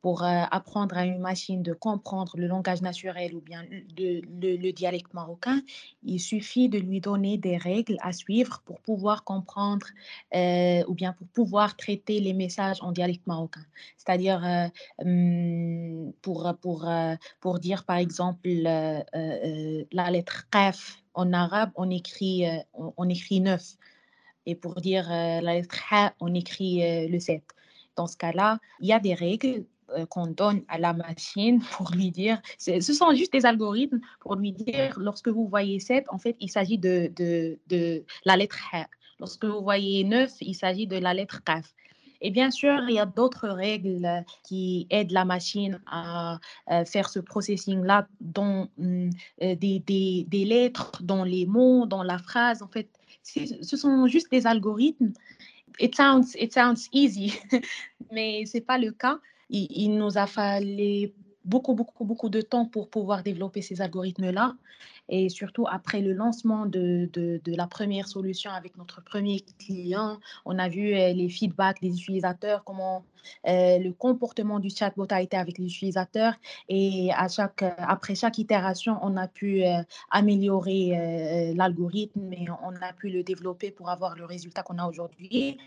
pour 0.00 0.22
apprendre 0.22 0.96
à 0.96 1.04
une 1.04 1.18
machine 1.18 1.62
de 1.62 1.72
comprendre 1.72 2.32
le 2.36 2.46
langage 2.46 2.82
naturel 2.82 3.34
ou 3.34 3.40
bien 3.40 3.64
le, 3.98 4.20
le- 4.40 4.56
le 4.56 4.72
dialecte 4.72 5.12
marocain, 5.12 5.60
il 6.02 6.20
suffit 6.20 6.68
de 6.68 6.78
lui 6.78 7.00
donner 7.00 7.36
des 7.36 7.56
règles 7.56 7.96
à 8.00 8.12
suivre 8.12 8.62
pour 8.64 8.80
pouvoir 8.80 9.24
comprendre 9.24 9.86
ou 10.34 10.94
bien 10.94 11.12
pour 11.12 11.26
pouvoir 11.28 11.76
traiter 11.76 12.20
les 12.20 12.32
messages 12.32 12.78
en 12.80 12.92
dialecte 12.92 13.26
marocain. 13.26 13.64
C'est-à-dire, 13.96 14.70
pour, 16.22 16.54
pour, 16.60 16.88
pour 17.40 17.58
dire 17.58 17.84
par 17.84 17.96
exemple 17.96 18.48
la 18.48 20.10
lettre 20.10 20.48
Qaf 20.50 21.02
en 21.14 21.32
arabe, 21.32 21.70
on 21.74 21.90
écrit, 21.90 22.44
on, 22.74 23.08
écrit 23.08 23.40
9. 23.40 23.62
Et 24.46 24.54
pour 24.54 24.76
dire 24.80 25.08
la 25.08 25.40
lettre 25.40 25.76
Ha, 25.90 26.14
on 26.20 26.32
écrit 26.34 27.08
le 27.08 27.18
7. 27.18 27.42
Dans 27.96 28.06
ce 28.06 28.16
cas-là, 28.16 28.60
il 28.80 28.86
y 28.86 28.92
a 28.92 29.00
des 29.00 29.14
règles 29.14 29.64
qu'on 30.10 30.26
donne 30.26 30.62
à 30.68 30.78
la 30.78 30.92
machine 30.92 31.60
pour 31.72 31.90
lui 31.92 32.10
dire, 32.10 32.40
ce 32.58 32.80
sont 32.80 33.14
juste 33.14 33.32
des 33.32 33.46
algorithmes 33.46 34.00
pour 34.20 34.36
lui 34.36 34.52
dire, 34.52 34.98
lorsque 34.98 35.28
vous 35.28 35.48
voyez 35.48 35.80
7, 35.80 36.06
en 36.10 36.18
fait, 36.18 36.36
il 36.40 36.50
s'agit 36.50 36.78
de, 36.78 37.10
de, 37.16 37.58
de 37.68 38.04
la 38.24 38.36
lettre 38.36 38.58
Ha. 38.72 38.86
Lorsque 39.20 39.44
vous 39.44 39.62
voyez 39.62 40.04
9, 40.04 40.32
il 40.40 40.54
s'agit 40.54 40.86
de 40.86 40.96
la 40.96 41.12
lettre 41.12 41.42
Qaf. 41.42 41.74
Et 42.20 42.30
bien 42.30 42.50
sûr, 42.50 42.80
il 42.88 42.94
y 42.94 42.98
a 42.98 43.06
d'autres 43.06 43.48
règles 43.48 44.04
euh, 44.04 44.20
qui 44.44 44.86
aident 44.90 45.12
la 45.12 45.24
machine 45.24 45.80
à 45.86 46.38
euh, 46.70 46.84
faire 46.84 47.08
ce 47.08 47.20
processing-là 47.20 48.08
dans 48.20 48.68
mm, 48.78 49.10
euh, 49.42 49.54
des, 49.54 49.78
des, 49.80 50.24
des 50.28 50.44
lettres, 50.44 51.00
dans 51.02 51.24
les 51.24 51.46
mots, 51.46 51.86
dans 51.86 52.02
la 52.02 52.18
phrase. 52.18 52.62
En 52.62 52.68
fait, 52.68 52.88
ce 53.22 53.76
sont 53.76 54.06
juste 54.06 54.30
des 54.30 54.46
algorithmes. 54.46 55.12
It 55.80 55.94
sounds, 55.94 56.34
it 56.34 56.52
sounds 56.52 56.88
easy, 56.92 57.34
mais 58.12 58.44
ce 58.46 58.56
n'est 58.56 58.64
pas 58.64 58.78
le 58.78 58.90
cas. 58.90 59.18
Il, 59.50 59.96
nous 59.96 60.18
a 60.18 60.26
fallu 60.26 61.12
beaucoup, 61.44 61.74
beaucoup, 61.74 62.04
beaucoup 62.04 62.28
de 62.28 62.40
temps 62.40 62.66
pour 62.66 62.88
pouvoir 62.90 63.22
développer 63.22 63.62
ces 63.62 63.80
algorithmes-là. 63.80 64.54
Et 65.08 65.30
surtout 65.30 65.66
après 65.66 66.02
le 66.02 66.12
lancement 66.12 66.66
de, 66.66 67.08
de, 67.12 67.40
la 67.56 67.66
première 67.66 68.08
solution 68.08 68.50
avec 68.50 68.76
notre 68.76 69.02
premier 69.02 69.40
client, 69.58 70.18
on 70.44 70.58
a 70.58 70.68
vu 70.68 70.94
euh, 70.94 71.14
les 71.14 71.30
feedbacks 71.30 71.80
des 71.80 71.88
utilisateurs, 71.88 72.62
comment 72.64 73.04
euh, 73.46 73.78
le 73.78 73.92
comportement 73.92 74.58
du 74.58 74.70
chatbot 74.70 75.06
a 75.10 75.22
été 75.22 75.36
avec 75.36 75.58
les 75.58 75.66
utilisateurs. 75.66 76.34
Et 76.68 77.10
à 77.14 77.28
chaque, 77.28 77.62
après 77.78 78.14
chaque 78.14 78.38
itération, 78.38 78.98
on 79.02 79.16
a 79.16 79.28
pu 79.28 79.64
euh, 79.64 79.82
améliorer 80.10 80.92
euh, 80.92 81.54
l'algorithme 81.54 82.32
et 82.32 82.46
on 82.62 82.74
a 82.82 82.92
pu 82.92 83.10
le 83.10 83.22
développer 83.22 83.70
pour 83.70 83.90
avoir 83.90 84.16
le 84.16 84.24
résultat 84.24 84.62
qu'on 84.62 84.78
a 84.78 84.86
aujourd'hui. 84.86 85.58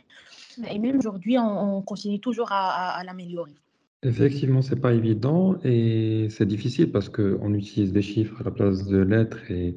Et 0.68 0.80
même 0.80 0.98
aujourd'hui, 0.98 1.38
on, 1.38 1.78
on, 1.78 1.82
continue 1.82 2.20
toujours 2.20 2.52
à 2.52 3.02
l'améliorer. 3.06 3.56
Effectivement, 4.04 4.64
c'est 4.64 4.82
pas 4.82 4.94
évident 4.96 5.60
et 5.64 6.28
c'est 6.32 6.48
difficile 6.48 6.92
parce 6.92 7.08
qu'on 7.10 7.54
utilise 7.54 7.94
des 7.94 8.02
chiffres 8.02 8.42
à 8.42 8.44
la 8.44 8.50
place 8.50 8.88
de 8.88 8.98
lettres 8.98 9.52
et 9.52 9.76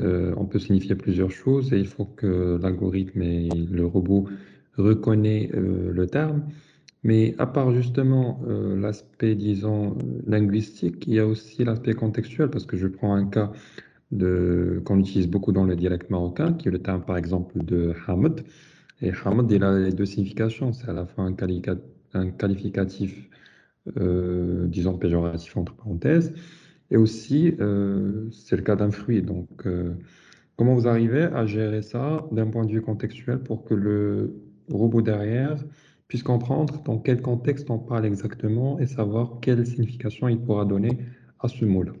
euh, 0.00 0.34
on 0.36 0.44
peut 0.44 0.58
signifier 0.58 0.94
plusieurs 0.96 1.30
choses 1.30 1.72
et 1.72 1.78
il 1.78 1.86
faut 1.86 2.04
que 2.04 2.58
l'algorithme 2.60 3.22
et 3.22 3.48
le 3.48 3.86
robot 3.86 4.28
reconnaissent 4.76 5.50
euh, 5.54 5.90
le 5.92 6.06
terme. 6.06 6.44
Mais 7.04 7.34
à 7.38 7.46
part 7.46 7.72
justement 7.72 8.40
euh, 8.48 8.76
l'aspect, 8.78 9.34
disons, 9.34 9.96
linguistique, 10.26 11.04
il 11.06 11.14
y 11.14 11.18
a 11.18 11.26
aussi 11.26 11.64
l'aspect 11.64 11.94
contextuel 11.94 12.50
parce 12.50 12.66
que 12.66 12.76
je 12.76 12.86
prends 12.86 13.14
un 13.14 13.26
cas 13.26 13.52
qu'on 14.10 14.98
utilise 14.98 15.28
beaucoup 15.28 15.52
dans 15.52 15.64
le 15.64 15.76
dialecte 15.76 16.10
marocain, 16.10 16.52
qui 16.54 16.68
est 16.68 16.70
le 16.70 16.80
terme 16.82 17.02
par 17.02 17.16
exemple 17.16 17.64
de 17.64 17.94
Hamad. 18.06 18.44
Et 19.00 19.12
Hamad, 19.24 19.50
il 19.50 19.62
a 19.64 19.78
les 19.78 19.92
deux 19.92 20.06
significations. 20.06 20.72
C'est 20.72 20.88
à 20.88 20.92
la 20.92 21.06
fois 21.06 21.24
un, 21.24 21.34
qualifica 21.34 21.76
un 22.14 22.30
qualificatif 22.30 23.28
euh, 23.96 24.66
disons 24.66 24.98
péjoratif 24.98 25.56
entre 25.56 25.74
parenthèses. 25.74 26.34
Et 26.90 26.96
aussi, 26.96 27.54
euh, 27.60 28.28
c'est 28.30 28.56
le 28.56 28.62
cas 28.62 28.76
d'un 28.76 28.90
fruit. 28.90 29.22
Donc, 29.22 29.48
euh, 29.66 29.94
comment 30.56 30.74
vous 30.74 30.88
arrivez 30.88 31.24
à 31.24 31.46
gérer 31.46 31.82
ça 31.82 32.26
d'un 32.32 32.48
point 32.48 32.64
de 32.64 32.72
vue 32.72 32.82
contextuel 32.82 33.38
pour 33.38 33.64
que 33.64 33.74
le 33.74 34.34
robot 34.70 35.02
derrière 35.02 35.56
puisse 36.08 36.22
comprendre 36.22 36.82
dans 36.82 36.98
quel 36.98 37.20
contexte 37.20 37.70
on 37.70 37.78
parle 37.78 38.06
exactement 38.06 38.78
et 38.78 38.86
savoir 38.86 39.38
quelle 39.40 39.66
signification 39.66 40.28
il 40.28 40.40
pourra 40.40 40.64
donner 40.64 40.98
à 41.40 41.48
ce 41.48 41.64
mot-là? 41.64 41.92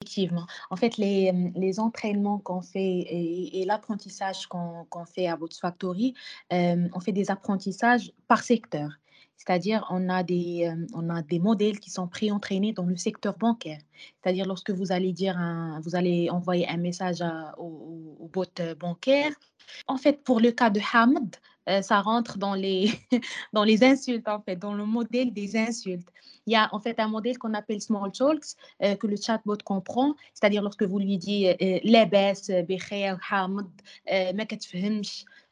Effectivement. 0.00 0.46
En 0.70 0.76
fait, 0.76 0.96
les, 0.98 1.80
entraînements 1.80 2.38
qu'on 2.38 2.60
fait 2.60 3.06
et, 3.08 3.64
l'apprentissage 3.66 4.46
qu'on 4.46 4.84
qu 4.84 4.98
fait 5.12 5.26
à 5.26 5.36
Bots 5.36 5.48
Factory, 5.60 6.14
on 6.50 7.00
fait 7.00 7.12
des 7.12 7.30
apprentissages 7.30 8.12
par 8.28 8.42
secteur. 8.42 8.90
C'est-à-dire, 9.36 9.86
on, 9.90 10.08
a 10.08 10.22
des, 10.22 10.66
euh, 10.66 10.86
on 10.94 11.10
a 11.10 11.22
des 11.22 11.38
modèles 11.38 11.78
qui 11.80 11.90
sont 11.90 12.08
pré-entraînés 12.08 12.72
dans 12.72 12.84
le 12.84 12.96
secteur 12.96 13.36
bancaire. 13.36 13.80
C'est-à-dire, 14.22 14.46
lorsque 14.46 14.70
vous 14.70 14.92
allez, 14.92 15.12
dire 15.12 15.36
un, 15.36 15.80
vous 15.80 15.96
allez 15.96 16.30
envoyer 16.30 16.68
un 16.68 16.78
message 16.78 17.22
au, 17.58 18.30
bot 18.32 18.46
bancaire, 18.78 19.32
en 19.86 19.96
fait, 19.96 20.24
pour 20.24 20.40
le 20.40 20.50
cas 20.50 20.70
de 20.70 20.80
Hamd, 20.80 21.36
euh, 21.68 21.82
ça 21.82 22.00
rentre 22.00 22.38
dans 22.38 22.54
les, 22.54 22.90
dans 23.52 23.64
les 23.64 23.84
insultes, 23.84 24.28
en 24.28 24.40
fait, 24.40 24.56
dans 24.56 24.74
le 24.74 24.84
modèle 24.84 25.32
des 25.32 25.56
insultes. 25.56 26.08
Il 26.46 26.52
y 26.52 26.56
a 26.56 26.68
en 26.72 26.80
fait 26.80 27.00
un 27.00 27.08
modèle 27.08 27.38
qu'on 27.38 27.54
appelle 27.54 27.80
Small 27.80 28.12
Talks, 28.12 28.56
euh, 28.82 28.96
que 28.96 29.06
le 29.06 29.16
chatbot 29.16 29.56
comprend, 29.64 30.14
c'est-à-dire 30.34 30.62
lorsque 30.62 30.82
vous 30.82 30.98
lui 30.98 31.16
dites 31.16 31.56
euh, 31.62 31.78
Lebes, 31.84 32.66
Bekhair, 32.68 33.18
Hamd, 33.30 33.66
ما 34.34 34.44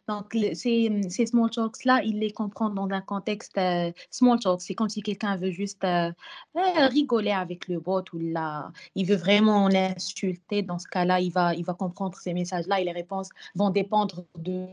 donc, 0.09 0.35
le, 0.35 0.51
mm, 0.51 1.11
ces, 1.11 1.27
small 1.27 1.51
talks-là, 1.51 2.03
il 2.05 2.19
les 2.19 2.33
comprend 2.33 2.71
dans 2.71 2.89
un 2.91 3.01
contexte 3.01 3.57
euh, 3.57 3.93
small 4.11 4.41
talk. 4.41 4.61
C'est 4.61 4.75
comme 4.75 4.89
si 4.89 5.01
quelqu'un 5.01 5.37
veut 5.37 5.53
juste 5.53 5.85
euh, 5.85 6.11
euh, 6.57 6.87
rigoler 6.89 7.31
avec 7.31 7.69
le 7.69 7.79
bot 7.79 8.03
ou 8.13 8.19
la, 8.19 8.73
il 8.97 9.07
veut 9.07 9.17
vraiment 9.17 9.69
l'insulter. 9.69 10.63
Dans 10.63 10.81
ce 10.81 10.89
cas-là, 10.89 11.21
il 11.21 11.31
va, 11.31 11.55
il 11.55 11.65
va 11.65 11.75
comprendre 11.75 12.17
ces 12.19 12.35
messages-là 12.35 12.81
et 12.81 12.85
les 12.85 12.93
réponses 12.93 13.29
vont 13.55 13.71
dépendre 13.71 14.25
de, 14.37 14.67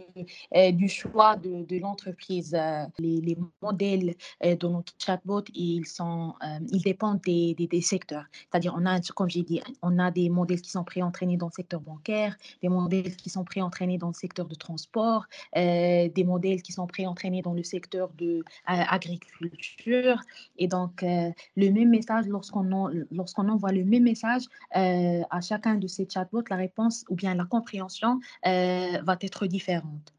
du 0.71 0.89
choix 0.89 1.35
de, 1.35 1.79
l'entreprise. 1.79 2.57
Les, 2.97 3.37
modèles 3.61 4.15
de 4.41 4.67
nos 4.67 4.83
chatbots, 4.97 5.43
ils, 5.53 5.85
sont, 5.85 6.33
ils 6.71 6.81
dépendent 6.81 7.21
des, 7.21 7.53
des, 7.53 7.81
secteurs. 7.81 8.25
C'est-à-dire, 8.33 8.73
on 8.75 8.85
a, 8.85 8.99
comme 9.15 9.29
j'ai 9.29 9.43
dit, 9.43 9.61
on 9.81 9.99
a 9.99 10.11
des 10.11 10.29
modèles 10.29 10.61
qui 10.61 10.71
sont 10.71 10.83
préentraînés 10.83 11.37
dans 11.37 11.47
le 11.47 11.51
secteur 11.51 11.81
bancaire, 11.81 12.35
des 12.61 12.69
modèles 12.69 13.15
qui 13.15 13.29
sont 13.29 13.43
préentraînés 13.43 13.97
dans 13.97 14.07
le 14.07 14.13
secteur 14.13 14.47
de 14.47 14.55
transport 14.55 15.18
euh, 15.57 16.09
des 16.09 16.23
modèles 16.23 16.61
qui 16.61 16.71
sont 16.71 16.87
pré-entraînés 16.87 17.41
dans 17.41 17.53
le 17.53 17.63
secteur 17.63 18.09
de 18.17 18.43
l'agriculture. 18.67 20.21
et 20.57 20.67
donc, 20.67 21.03
euh, 21.03 21.29
le 21.55 21.69
même 21.71 21.89
message, 21.89 22.25
lorsqu'on 22.27 22.89
lorsqu'on 23.11 23.49
envoie 23.49 23.71
le 23.71 23.83
même 23.83 24.03
message 24.03 24.43
euh, 24.75 25.21
à 25.29 25.41
chacun 25.41 25.75
de 25.75 25.87
ces 25.87 26.07
chatbots, 26.09 26.43
la 26.49 26.55
réponse 26.55 27.05
ou 27.09 27.15
bien 27.15 27.35
la 27.35 27.45
compréhension 27.45 28.19
va 28.43 29.17
être 29.21 29.47
différente 29.47 30.13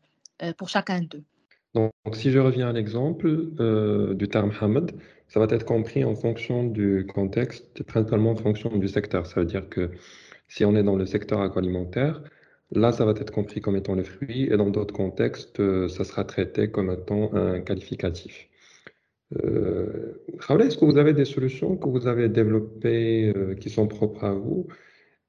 pour 0.57 0.69
chacun 0.69 1.01
d'eux. 1.03 1.25
Donc, 1.75 1.93
si 2.15 2.31
je 2.33 2.39
reviens 2.39 2.69
à 2.69 2.73
l'exemple 2.73 3.29
euh, 3.61 4.15
du 4.15 4.29
terme 4.29 4.51
Hamad, 4.61 4.93
ça 5.29 5.39
va 5.39 5.47
être 5.55 5.65
compris 5.65 6.05
en 6.05 6.17
fonction 6.17 6.65
du 6.65 7.07
contexte, 7.07 7.83
principalement 7.85 8.33
en 8.33 8.37
fonction 8.37 8.77
du 8.77 8.89
secteur. 8.89 9.27
Ça 9.27 9.41
veut 9.41 9.47
dire 9.47 9.69
que 9.69 9.91
si 10.49 10.65
on 10.65 10.75
est 10.75 10.83
dans 10.83 10.97
le 10.97 11.07
secteur 11.07 11.41
agroalimentaire, 11.41 12.23
Là, 12.73 12.93
ça 12.93 13.05
va 13.05 13.13
être 13.13 13.33
compris 13.33 13.61
comme 13.61 13.77
étant 13.77 13.95
le 13.95 14.05
fruit, 14.05 14.45
et 14.45 14.57
dans 14.57 14.71
d'autres 14.71 14.95
contextes, 14.95 15.61
euh, 15.61 15.89
ça 15.89 16.05
sera 16.05 16.25
traité 16.25 16.71
comme 16.71 16.91
étant 16.91 17.33
un 17.35 17.61
qualificatif. 17.61 18.49
Euh, 19.45 20.15
est-ce 20.61 20.77
que 20.77 20.85
vous 20.85 20.99
avez 20.99 21.13
des 21.13 21.25
solutions 21.25 21.77
que 21.77 21.89
vous 21.89 22.07
avez 22.07 22.29
développées 22.29 23.33
euh, 23.37 23.55
qui 23.55 23.71
sont 23.71 23.87
propres 23.87 24.25
à 24.25 24.33
vous 24.35 24.67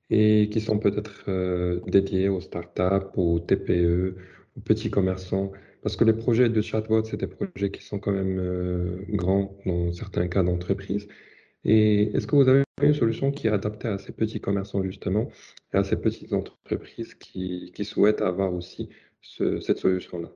et 0.10 0.50
qui 0.52 0.62
sont 0.62 0.80
peut-être 0.80 1.26
euh, 1.30 1.80
dédiées 1.88 2.30
aux 2.30 2.42
startups, 2.42 3.08
aux 3.16 3.40
TPE, 3.40 4.16
aux 4.58 4.62
petits 4.62 4.92
commerçants? 4.92 5.52
Parce 5.84 5.96
que 5.96 6.04
les 6.04 6.14
projets 6.14 6.50
de 6.50 6.62
chatbot, 6.62 7.04
c'est 7.04 7.18
des 7.18 7.28
projets 7.28 7.72
qui 7.72 7.84
sont 7.84 8.00
quand 8.00 8.12
même 8.12 9.06
grands 9.10 9.58
dans 9.66 9.92
certains 9.94 10.28
cas 10.28 10.44
d'entreprise. 10.44 11.08
Et 11.64 12.04
est-ce 12.16 12.28
que 12.28 12.36
vous 12.36 12.48
avez 12.48 12.64
une 12.82 12.94
solution 12.94 13.32
qui 13.32 13.48
est 13.48 13.52
adaptée 13.52 13.88
à 13.88 13.98
ces 13.98 14.12
petits 14.12 14.42
commerçants 14.42 14.84
justement 14.84 15.30
et 15.74 15.78
à 15.78 15.84
ces 15.84 15.96
petites 15.98 16.34
entreprises 16.34 17.16
qui, 17.16 17.72
souhaitent 17.86 18.22
avoir 18.22 18.54
aussi 18.54 18.90
ce, 19.22 19.60
cette 19.60 19.78
solution-là? 19.80 20.30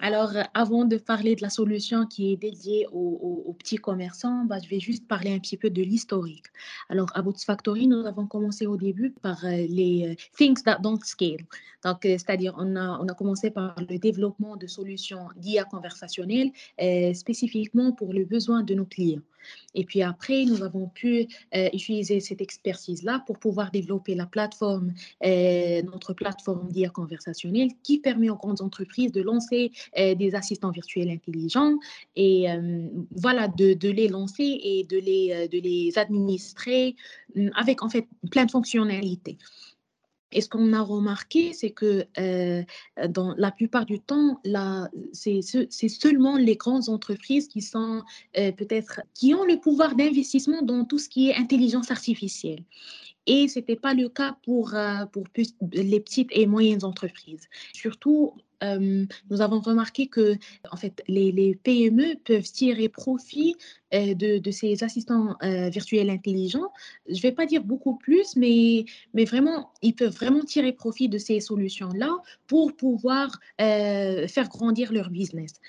Alors, 0.00 0.34
euh, 0.36 0.42
avant 0.54 0.84
de 0.84 0.96
parler 0.96 1.34
de 1.34 1.42
la 1.42 1.50
solution 1.50 2.06
qui 2.06 2.32
est 2.32 2.36
dédiée 2.36 2.86
aux, 2.92 3.54
petits 3.58 3.76
commerçants, 3.76 4.44
bah, 4.44 4.58
je 4.62 4.68
vais 4.68 4.80
juste 4.80 5.06
parler 5.08 5.32
un 5.32 5.38
petit 5.38 5.56
peu 5.56 5.68
de 5.70 5.82
l'historique. 5.82 6.46
Alors, 6.88 7.08
à 7.14 7.22
Boots 7.22 7.42
Factory, 7.44 7.86
nous 7.86 8.06
avons 8.06 8.26
commencé 8.26 8.66
au 8.66 8.76
début 8.76 9.10
par 9.22 9.44
euh, 9.44 9.50
les 9.68 10.08
euh, 10.08 10.14
things 10.36 10.62
that 10.64 10.78
don't 10.80 11.00
scale. 11.04 11.44
Donc, 11.84 11.98
c'est-à-dire, 12.02 12.54
on 12.58 12.74
a, 12.74 12.98
on 13.00 13.06
a 13.06 13.14
commencé 13.14 13.50
par 13.50 13.76
le 13.88 13.98
développement 13.98 14.56
de 14.56 14.66
solutions 14.66 15.28
d'IA 15.36 15.64
conversationnelle 15.64 16.50
euh, 16.82 17.14
spécifiquement 17.14 17.92
pour 17.92 18.12
le 18.12 18.24
besoin 18.24 18.64
de 18.64 18.74
nos 18.74 18.84
clients. 18.84 19.22
Et 19.74 19.84
puis 19.84 20.02
après, 20.02 20.44
nous 20.44 20.64
avons 20.64 20.88
pu 20.88 21.28
utiliser 21.72 22.18
cette 22.18 22.40
expertise-là 22.40 23.22
pour 23.24 23.38
pouvoir 23.38 23.70
développer 23.70 24.16
la 24.16 24.26
plateforme, 24.26 24.92
notre 25.22 26.12
plateforme 26.12 26.68
d'IA 26.68 26.90
conversationnelle 26.90 27.70
qui 27.84 28.00
permet 28.00 28.28
aux 28.28 28.36
grandes 28.36 28.60
entreprises 28.60 29.12
de 29.12 29.22
lancer 29.22 29.57
euh, 29.98 30.14
des 30.14 30.34
assistants 30.34 30.70
virtuels 30.70 31.10
intelligents 31.10 31.74
et 32.16 32.50
euh, 32.50 32.86
voilà, 33.10 33.48
de, 33.48 33.88
les 33.88 34.08
lancer 34.08 34.60
et 34.62 34.84
de 34.84 34.98
les, 34.98 35.32
euh, 35.32 35.48
de 35.48 35.58
les 35.58 35.98
administrer 35.98 36.96
mm, 37.34 37.48
avec 37.54 37.82
en 37.82 37.88
fait 37.88 38.06
plein 38.30 38.44
de 38.44 38.50
fonctionnalités. 38.50 39.38
Et 40.30 40.42
ce 40.42 40.48
qu'on 40.50 40.74
a 40.74 40.82
remarqué, 40.82 41.54
c'est 41.54 41.70
que 41.70 42.04
dans 43.08 43.34
la 43.38 43.50
plupart 43.50 43.86
du 43.86 43.98
temps, 43.98 44.42
c'est 45.14 45.88
seulement 45.88 46.36
les 46.36 46.56
grandes 46.56 46.90
entreprises 46.90 47.48
qui 47.48 47.62
sont 47.62 48.02
peut-être 48.34 49.00
qui 49.14 49.32
ont 49.32 49.44
le 49.44 49.58
pouvoir 49.58 49.96
d'investissement 49.96 50.60
dans 50.60 50.84
tout 50.84 50.98
ce 50.98 51.08
qui 51.08 51.30
est 51.30 51.34
intelligence 51.34 51.90
artificielle. 51.90 52.62
Et 53.28 53.46
ce 53.46 53.58
n'était 53.58 53.76
pas 53.76 53.92
le 53.92 54.08
cas 54.08 54.36
pour, 54.42 54.74
euh, 54.74 55.04
pour 55.12 55.24
les 55.60 56.00
petites 56.00 56.30
et 56.32 56.46
moyennes 56.46 56.82
entreprises. 56.82 57.46
Surtout 57.74 58.32
euh, 58.64 59.04
nous 59.30 59.40
avons 59.40 59.60
remarqué 59.60 60.08
que 60.08 60.34
en 60.72 60.76
fait, 60.76 61.04
les, 61.06 61.54
PME 61.62 62.16
peuvent 62.24 62.50
tirer 62.50 62.88
profit 62.88 63.54
euh, 63.94 64.14
de, 64.14 64.38
de, 64.38 64.50
ces 64.50 64.82
assistants 64.82 65.36
virtuels 65.42 66.10
intelligents. 66.10 66.72
Je 67.06 67.14
ne 67.16 67.20
vais 67.20 67.32
pas 67.32 67.46
dire 67.46 67.62
beaucoup 67.62 67.96
plus, 67.96 68.34
mais, 68.34 68.86
mais 69.14 69.26
vraiment, 69.26 69.72
ils 69.82 69.94
peuvent 69.94 70.14
vraiment 70.14 70.42
tirer 70.42 70.72
profit 70.72 71.08
de 71.08 71.18
ces 71.18 71.38
solutions-là 71.38 72.16
pour 72.48 72.74
pouvoir 72.74 73.38
faire 73.58 74.48
grandir 74.48 74.92
leur 74.92 75.10
business. 75.10 75.60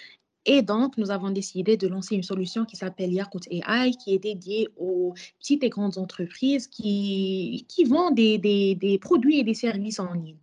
Et 0.46 0.62
donc, 0.62 0.98
nous 0.98 1.12
avons 1.12 1.29
décidé 1.29 1.77
de 1.77 1.88
lancer 1.88 2.15
une 2.15 2.24
solution 2.24 2.65
qui 2.65 2.75
s'appelle 2.75 3.13
Yakut 3.13 3.48
AI, 3.51 3.91
qui 3.91 4.15
est 4.15 4.19
dédiée 4.19 4.69
aux 4.77 5.13
petites 5.39 5.63
et 5.63 5.69
grandes 5.69 5.98
entreprises 5.98 6.67
qui, 6.67 7.65
vendent 7.88 8.15
des 8.15 9.00
produits 9.01 9.39
et 9.39 9.43
des 9.43 9.53
services 9.53 10.00
en 10.00 10.13
ligne. 10.13 10.38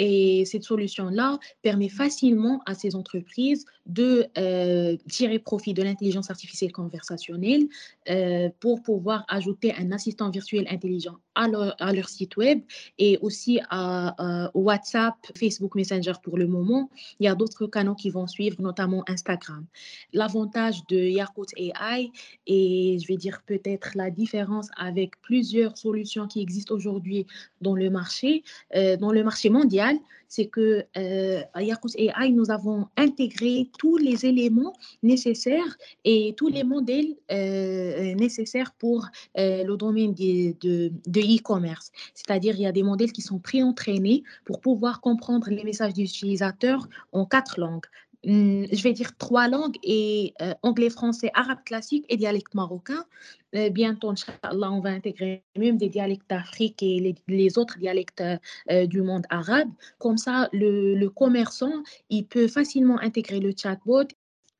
Et 0.00 0.44
cette 0.44 0.62
solution-là 0.62 1.40
permet 1.60 1.88
facilement 1.88 2.62
à 2.66 2.74
ces 2.74 2.94
entreprises 2.94 3.66
de 3.84 4.26
euh, 4.38 4.96
tirer 5.08 5.40
profit 5.40 5.74
de 5.74 5.82
l'intelligence 5.82 6.30
artificielle 6.30 6.70
conversationnelle 6.70 7.66
euh, 8.08 8.48
pour 8.60 8.82
pouvoir 8.82 9.24
ajouter 9.28 9.74
un 9.74 9.90
assistant 9.90 10.30
virtuel 10.30 10.66
intelligent 10.70 11.16
à 11.34 11.48
leur, 11.92 12.08
site 12.08 12.36
web 12.36 12.62
et 12.98 13.16
aussi 13.22 13.60
à, 13.70 14.50
WhatsApp, 14.54 15.14
Facebook 15.36 15.74
Messenger 15.76 16.14
pour 16.22 16.36
le 16.36 16.48
moment. 16.48 16.90
Il 17.20 17.26
y 17.26 17.28
a 17.28 17.34
d'autres 17.36 17.66
canaux 17.66 17.94
qui 17.94 18.10
vont 18.10 18.26
suivre, 18.26 18.60
notamment 18.60 19.04
Instagram. 19.06 19.64
L'avantage 20.12 20.84
de 20.88 20.96
Yakut 20.96 21.46
AI 21.56 22.10
et 22.46 22.98
je 23.00 23.06
vais 23.06 23.16
dire 23.16 23.42
peut-être 23.46 23.90
la 23.94 24.10
différence 24.10 24.68
avec 24.76 25.20
plusieurs 25.20 25.78
solutions 25.78 26.26
qui 26.26 26.40
existent 26.40 26.74
aujourd'hui 26.74 27.26
dans 27.60 27.76
le 27.76 27.88
marché, 27.88 28.42
euh, 28.74 28.96
dans 28.96 29.12
le 29.12 29.22
marché 29.22 29.48
mondial, 29.48 29.87
c'est 30.28 30.46
que 30.46 30.84
euh, 30.96 31.42
à 31.54 31.62
Yakut 31.62 31.90
AI, 31.96 32.30
nous 32.30 32.50
avons 32.50 32.86
intégré 32.96 33.70
tous 33.78 33.96
les 33.96 34.26
éléments 34.26 34.74
nécessaires 35.02 35.76
et 36.04 36.34
tous 36.36 36.48
les 36.48 36.64
modèles 36.64 37.16
euh, 37.32 38.14
nécessaires 38.14 38.72
pour 38.78 39.06
euh, 39.38 39.64
le 39.64 39.76
domaine 39.76 40.14
de, 40.14 40.54
de, 40.60 40.92
de 41.06 41.20
e-commerce. 41.20 41.90
C'est-à-dire, 42.14 42.54
il 42.56 42.62
y 42.62 42.66
a 42.66 42.72
des 42.72 42.82
modèles 42.82 43.12
qui 43.12 43.22
sont 43.22 43.38
pré-entraînés 43.38 44.22
pour 44.44 44.60
pouvoir 44.60 45.00
comprendre 45.00 45.48
les 45.50 45.64
messages 45.64 45.94
des 45.94 46.02
utilisateurs 46.02 46.88
en 47.12 47.24
quatre 47.24 47.58
langues. 47.58 47.86
Hum, 48.28 48.66
je 48.70 48.82
vais 48.82 48.92
dire 48.92 49.16
trois 49.16 49.48
langues 49.48 49.78
et 49.82 50.34
euh, 50.42 50.52
anglais, 50.62 50.90
français, 50.90 51.30
arabe 51.32 51.60
classique 51.64 52.04
et 52.10 52.18
dialecte 52.18 52.54
marocain. 52.54 53.06
Euh, 53.54 53.70
bientôt, 53.70 54.10
Inch'Allah, 54.10 54.70
on 54.70 54.80
va 54.80 54.90
intégrer 54.90 55.42
même 55.56 55.78
des 55.78 55.88
dialectes 55.88 56.28
d'Afrique 56.28 56.82
et 56.82 57.16
les, 57.26 57.58
autres 57.58 57.78
dialectes 57.78 58.22
euh, 58.70 58.86
du 58.86 59.00
monde 59.00 59.24
arabe. 59.30 59.70
Comme 59.98 60.18
ça, 60.18 60.50
le, 60.52 61.06
commerçant, 61.08 61.72
il 62.10 62.26
peut 62.26 62.48
facilement 62.48 63.00
intégrer 63.00 63.40
le 63.40 63.52
chatbot. 63.56 64.08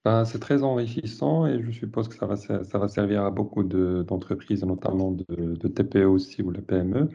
Ben, 0.03 0.25
c'est 0.25 0.39
très 0.39 0.63
enrichissant 0.63 1.47
et 1.47 1.63
je 1.63 1.71
suppose 1.71 2.09
que 2.09 2.15
ça 2.15 2.25
va, 2.25 2.37
ça 2.37 2.79
va 2.79 2.89
servir 2.89 3.23
à 3.25 3.31
beaucoup 3.31 3.65
d'entreprises, 3.65 4.65
notamment 4.65 5.11
de, 5.11 5.27
de, 5.29 5.69
TPE 5.69 6.07
aussi 6.07 6.41
ou 6.41 6.53
de 6.53 6.63
PME. 6.63 7.11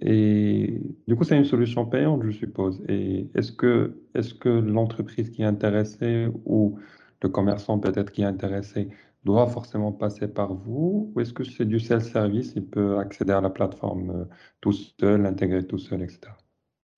Et 0.00 0.80
du 1.06 1.16
coup, 1.16 1.24
c'est 1.24 1.36
une 1.36 1.44
solution 1.44 1.86
payante, 1.86 2.22
je 2.24 2.30
suppose. 2.30 2.82
Et 2.88 3.28
est-ce 3.34 3.52
que, 3.52 3.96
est-ce 4.14 4.34
que 4.34 4.48
l'entreprise 4.48 5.30
qui 5.30 5.42
est 5.42 5.46
intéressée 5.46 6.28
ou 6.44 6.78
le 7.22 7.28
commerçant 7.28 7.78
peut-être 7.78 8.12
qui 8.12 8.22
est 8.22 8.26
intéressé 8.26 8.88
doit 9.24 9.46
forcément 9.46 9.92
passer 9.92 10.28
par 10.28 10.54
vous? 10.54 11.12
Ou 11.14 11.20
est-ce 11.20 11.32
que 11.32 11.44
c'est 11.44 11.64
du 11.64 11.80
self-service, 11.80 12.52
il 12.56 12.66
peut 12.66 12.98
accéder 12.98 13.32
à 13.32 13.40
la 13.40 13.50
plateforme 13.50 14.10
euh, 14.10 14.24
tout 14.60 14.72
seul, 14.72 15.22
l'intégrer 15.22 15.66
tout 15.66 15.78
seul, 15.78 16.02
etc. 16.02 16.20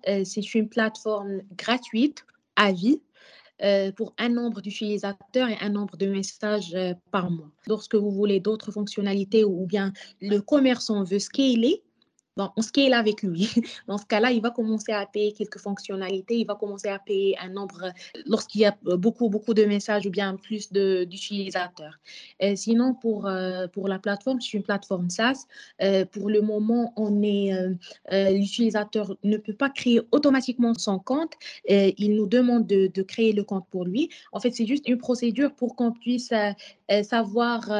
Euh, 0.09 0.23
c'est 0.25 0.55
une 0.55 0.69
plateforme 0.69 1.43
gratuite 1.57 2.25
à 2.57 2.73
vie. 2.73 3.01
Euh, 3.61 3.91
pour 3.91 4.15
un 4.19 4.29
nombre 4.29 4.61
d'utilisateurs 4.61 5.49
et 5.49 5.57
un 5.61 5.71
nombre 5.71 5.97
de 5.97 6.07
messages 6.07 6.77
par 7.11 7.29
mois. 7.29 7.51
Lorsque 7.67 7.97
vous 7.97 8.13
voulez 8.13 8.39
d'autres 8.39 8.71
fonctionnalités 8.71 9.43
ou 9.43 9.67
bien 9.67 9.93
le 10.21 10.39
commerçant 10.39 11.03
veut 11.03 11.19
scaler, 11.19 11.83
Bon, 12.39 12.51
on 12.57 12.63
scale 12.63 12.95
avec 12.95 13.25
lui. 13.25 13.51
Dans 13.89 13.99
ce 13.99 14.07
cas-là, 14.07 14.31
il 14.31 14.41
va 14.41 14.51
commencer 14.51 14.93
à 14.93 15.05
payer 15.07 15.33
quelques 15.33 15.59
fonctionnalités, 15.59 16.37
il 16.37 16.47
va 16.47 16.55
commencer 16.55 16.87
à 16.87 17.01
payer 17.01 17.37
un 17.41 17.49
nombre 17.49 17.91
lorsqu'il 18.27 18.61
y 18.61 18.65
a 18.65 18.77
beaucoup, 18.81 19.29
beaucoup 19.29 19.55
de 19.55 19.65
messages 19.65 20.07
ou 20.07 20.11
bien 20.11 20.37
plus 20.37 20.73
d'utilisateurs. 20.73 21.99
Sinon, 22.55 22.95
pour, 22.95 23.27
euh, 23.27 23.67
pour 23.67 23.89
la 23.89 23.99
plateforme, 23.99 24.41
c'est 24.41 24.57
une 24.57 24.63
plateforme 24.63 25.11
SaaS. 25.11 25.47
Euh, 25.83 26.05
pour 26.05 26.31
le 26.31 26.41
moment, 26.41 26.93
on 26.95 27.25
est 27.25 27.53
euh, 27.53 28.31
l'utilisateur 28.31 29.17
ne 29.25 29.37
peut 29.37 29.53
pas 29.53 29.69
créer 29.69 30.01
automatiquement 30.13 30.75
son 30.75 31.01
compte. 31.01 31.33
il 31.69 32.15
nous 32.15 32.29
demande 32.29 32.69
de, 32.69 32.87
de, 32.87 33.03
créer 33.03 33.33
le 33.33 33.43
compte 33.43 33.67
pour 33.69 33.85
lui. 33.85 34.11
En 34.31 34.39
fait, 34.39 34.53
c'est 34.53 34.67
juste 34.67 34.87
une 34.89 34.99
procédure 34.99 35.53
pour 35.57 35.75
qu'on 35.75 35.91
puisse 35.91 36.33
savoir 37.03 37.71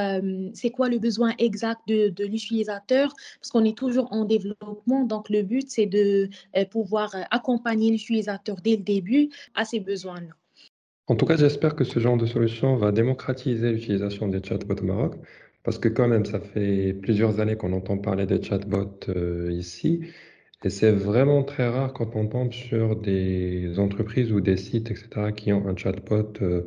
c'est 0.55 0.71
quoi 0.71 0.89
le 0.89 0.99
besoin 0.99 1.33
exact 1.39 1.81
de, 1.87 2.09
de 2.09 2.25
l'utilisateur, 2.25 3.15
parce 3.41 3.51
qu'on 3.51 3.65
est 3.65 3.77
toujours 3.77 4.13
en 4.13 4.25
développement. 4.25 5.05
Donc, 5.05 5.31
le 5.31 5.43
but, 5.43 5.71
c'est 5.71 5.87
de 5.87 6.29
euh, 6.57 6.65
pouvoir 6.65 7.15
euh, 7.15 7.23
accompagner 7.31 7.91
l'utilisateur 7.91 8.57
dès 8.63 8.77
le 8.77 8.83
début 8.83 9.31
à 9.55 9.65
ses 9.65 9.81
besoins-là. 9.81 10.35
En 11.07 11.17
tout 11.17 11.27
cas, 11.27 11.37
j'espère 11.37 11.75
que 11.75 11.85
ce 11.85 11.99
genre 12.01 12.17
de 12.17 12.27
solution 12.27 12.77
va 12.77 12.93
démocratiser 12.93 13.73
l'utilisation 13.73 14.29
des 14.29 14.43
chatbots 14.43 14.83
au 14.83 14.85
Maroc, 14.85 15.15
parce 15.63 15.79
que 15.79 15.89
quand 15.89 16.09
même, 16.09 16.25
ça 16.25 16.41
fait 16.41 16.93
plusieurs 16.93 17.41
années 17.41 17.57
qu'on 17.57 17.73
entend 17.73 17.97
parler 17.99 18.27
des 18.27 18.43
chatbots 18.43 19.01
euh, 19.09 19.51
ici, 19.53 20.01
et 20.65 20.71
c'est 20.71 20.91
vraiment 20.91 21.45
très 21.45 21.69
rare 21.69 21.93
quand 21.93 22.17
on 22.17 22.27
tombe 22.27 22.53
sur 22.53 22.97
des 22.97 23.79
entreprises 23.79 24.33
ou 24.33 24.41
des 24.41 24.57
sites, 24.57 24.91
etc., 24.91 25.33
qui 25.35 25.53
ont 25.53 25.67
un 25.67 25.77
chatbot 25.77 26.33
euh, 26.43 26.67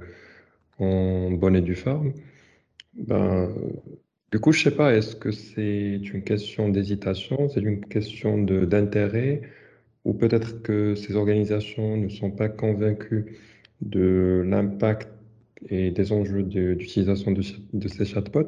en 0.80 1.30
bonne 1.32 1.56
et 1.56 1.62
due 1.62 1.76
forme. 1.76 2.14
Ben, 2.94 3.54
du 4.32 4.40
coup, 4.40 4.52
je 4.52 4.64
sais 4.64 4.76
pas, 4.76 4.94
est-ce 4.96 5.16
que 5.16 5.32
c'est 5.32 5.96
une 5.96 6.24
question 6.24 6.70
d'hésitation, 6.70 7.50
c'est 7.50 7.62
une 7.62 7.86
question 7.86 8.38
d'intérêt, 8.38 9.42
ou 10.06 10.14
peut-être 10.14 10.62
que 10.62 10.96
ces 10.96 11.16
organisations 11.16 11.98
ne 11.98 12.10
sont 12.10 12.32
pas 12.32 12.50
convaincues 12.50 13.38
de 13.82 14.44
l'impact 14.46 15.10
et 15.70 15.92
des 15.92 16.12
enjeux 16.12 16.44
d'utilisation 16.44 17.32
de, 17.32 17.42
de 17.74 17.88
ces 17.88 18.06
chatbots? 18.06 18.48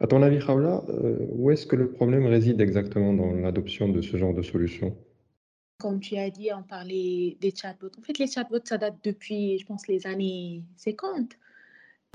À 0.00 0.06
ton 0.06 0.22
avis, 0.22 0.38
Raoula, 0.38 0.84
euh, 0.90 1.16
où 1.30 1.50
est-ce 1.50 1.66
que 1.66 1.76
le 1.76 1.90
problème 1.90 2.26
réside 2.26 2.60
exactement 2.60 3.14
dans 3.14 3.32
l'adoption 3.32 3.88
de 3.88 4.02
ce 4.02 4.18
genre 4.18 4.34
de 4.34 4.42
solution? 4.42 4.94
Comme 5.78 6.00
tu 6.00 6.16
as 6.16 6.30
dit, 6.30 6.50
on 6.54 6.62
parlait 6.62 7.36
des 7.40 7.54
chatbots. 7.54 7.90
En 7.98 8.02
fait, 8.02 8.18
les 8.18 8.26
chatbots, 8.26 8.64
ça 8.64 8.76
date 8.76 8.96
depuis, 9.02 9.58
je 9.58 9.64
pense, 9.64 9.88
les 9.88 10.06
années 10.06 10.62
50. 10.76 11.38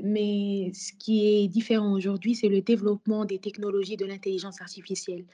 Mais 0.04 0.72
ce 0.74 0.94
qui 0.94 1.28
est 1.28 1.48
différent 1.48 1.94
aujourd'hui, 1.94 2.34
c'est 2.34 2.48
le 2.48 2.62
développement 2.62 3.26
des 3.26 3.38
technologies 3.38 3.98
de 3.98 4.06
l'intelligence 4.06 4.62
artificielle. 4.62 5.26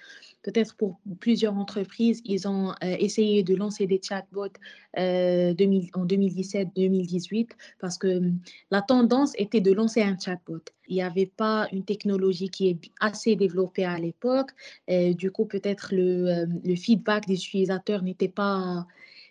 Peut-être 0.44 0.76
pour 0.76 1.00
plusieurs 1.20 1.56
entreprises, 1.56 2.22
ils 2.26 2.48
ont 2.48 2.72
euh, 2.72 2.96
essayé 3.00 3.44
de 3.44 3.56
lancer 3.56 3.88
des 3.88 4.02
chatbots 4.02 4.48
euh, 4.98 5.54
2000, 5.54 5.90
en 5.94 6.06
2017-2018 6.06 7.50
parce 7.80 7.98
que 7.98 8.18
hum, 8.18 8.40
la 8.72 8.82
tendance 8.82 9.34
était 9.38 9.62
de 9.62 9.72
lancer 9.72 10.02
un 10.02 10.18
chatbot. 10.18 10.64
Il 10.88 10.96
n'y 10.96 11.02
avait 11.02 11.26
pas 11.26 11.68
une 11.72 11.84
technologie 11.84 12.50
qui 12.50 12.70
est 12.70 12.80
assez 13.00 13.36
développée 13.36 13.86
à 13.86 13.98
l'époque. 14.00 14.52
Du 14.88 15.32
coup, 15.32 15.46
peut-être 15.46 15.94
euh, 15.94 16.46
le 16.64 16.76
feedback 16.76 17.28
des 17.28 17.36
utilisateurs 17.36 18.04
n'était 18.04 18.30
pas, 18.30 18.88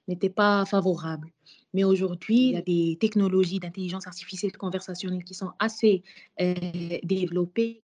n'était 0.08 0.30
pas 0.30 0.64
favorable. 0.64 1.30
Mais 1.74 1.84
aujourd'hui, 1.84 2.48
il 2.48 2.52
y 2.52 2.56
a 2.56 2.62
des 2.62 2.96
technologies 3.00 3.58
d'intelligence 3.58 4.06
artificielle 4.06 4.56
conversationnelle 4.56 5.24
qui 5.24 5.34
sont 5.34 5.50
assez 5.58 6.02
euh, 6.40 6.54
développées. 7.02 7.82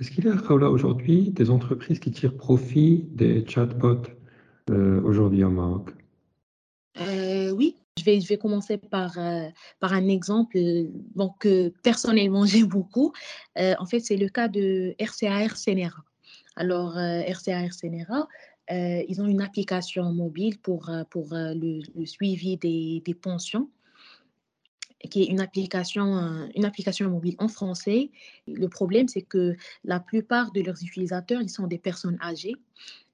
Est-ce 0.00 0.10
qu'il 0.10 0.24
y 0.24 0.28
a 0.28 0.70
aujourd'hui 0.70 1.30
des 1.30 1.50
entreprises 1.50 1.98
qui 1.98 2.10
tirent 2.10 2.36
profit 2.36 3.06
des 3.12 3.46
chatbots 3.46 4.02
euh, 4.70 5.00
aujourd'hui 5.02 5.44
au 5.44 5.50
Maroc? 5.50 5.94
Euh, 7.00 7.52
Oui, 7.52 7.76
je 7.98 8.04
vais, 8.04 8.20
je 8.20 8.28
vais 8.28 8.36
commencer 8.38 8.76
par, 8.78 9.16
par 9.80 9.92
un 9.92 10.08
exemple 10.08 10.58
donc, 11.14 11.38
que 11.38 11.68
personnellement 11.82 12.44
j'aime 12.46 12.66
beaucoup. 12.66 13.12
en 13.56 13.86
fait, 13.86 14.00
c'est 14.00 14.16
le 14.16 14.28
cas 14.28 14.48
de 14.48 14.94
RCAR 14.98 15.56
Senera. 15.56 16.04
Alors, 16.56 16.98
RCAR 16.98 17.72
Senera, 17.72 18.28
euh, 18.72 19.04
ils 19.08 19.20
ont 19.20 19.26
une 19.26 19.42
application 19.42 20.12
mobile 20.12 20.58
pour, 20.58 20.88
euh, 20.88 21.04
pour 21.10 21.34
euh, 21.34 21.54
le, 21.54 22.06
suivi 22.06 22.56
des, 22.56 23.02
des, 23.04 23.14
pensions 23.14 23.68
qui 25.10 25.22
est 25.22 25.26
une 25.26 25.40
application, 25.40 26.48
une 26.54 26.64
application 26.64 27.10
mobile 27.10 27.34
en 27.38 27.48
français. 27.48 28.12
Le 28.46 28.68
problème, 28.68 29.08
c'est 29.08 29.22
que 29.22 29.56
la 29.82 29.98
plupart 29.98 30.52
de 30.52 30.60
leurs 30.60 30.80
utilisateurs, 30.80 31.42
ils 31.42 31.50
sont 31.50 31.66
des 31.66 31.78
personnes 31.78 32.18
âgées 32.22 32.54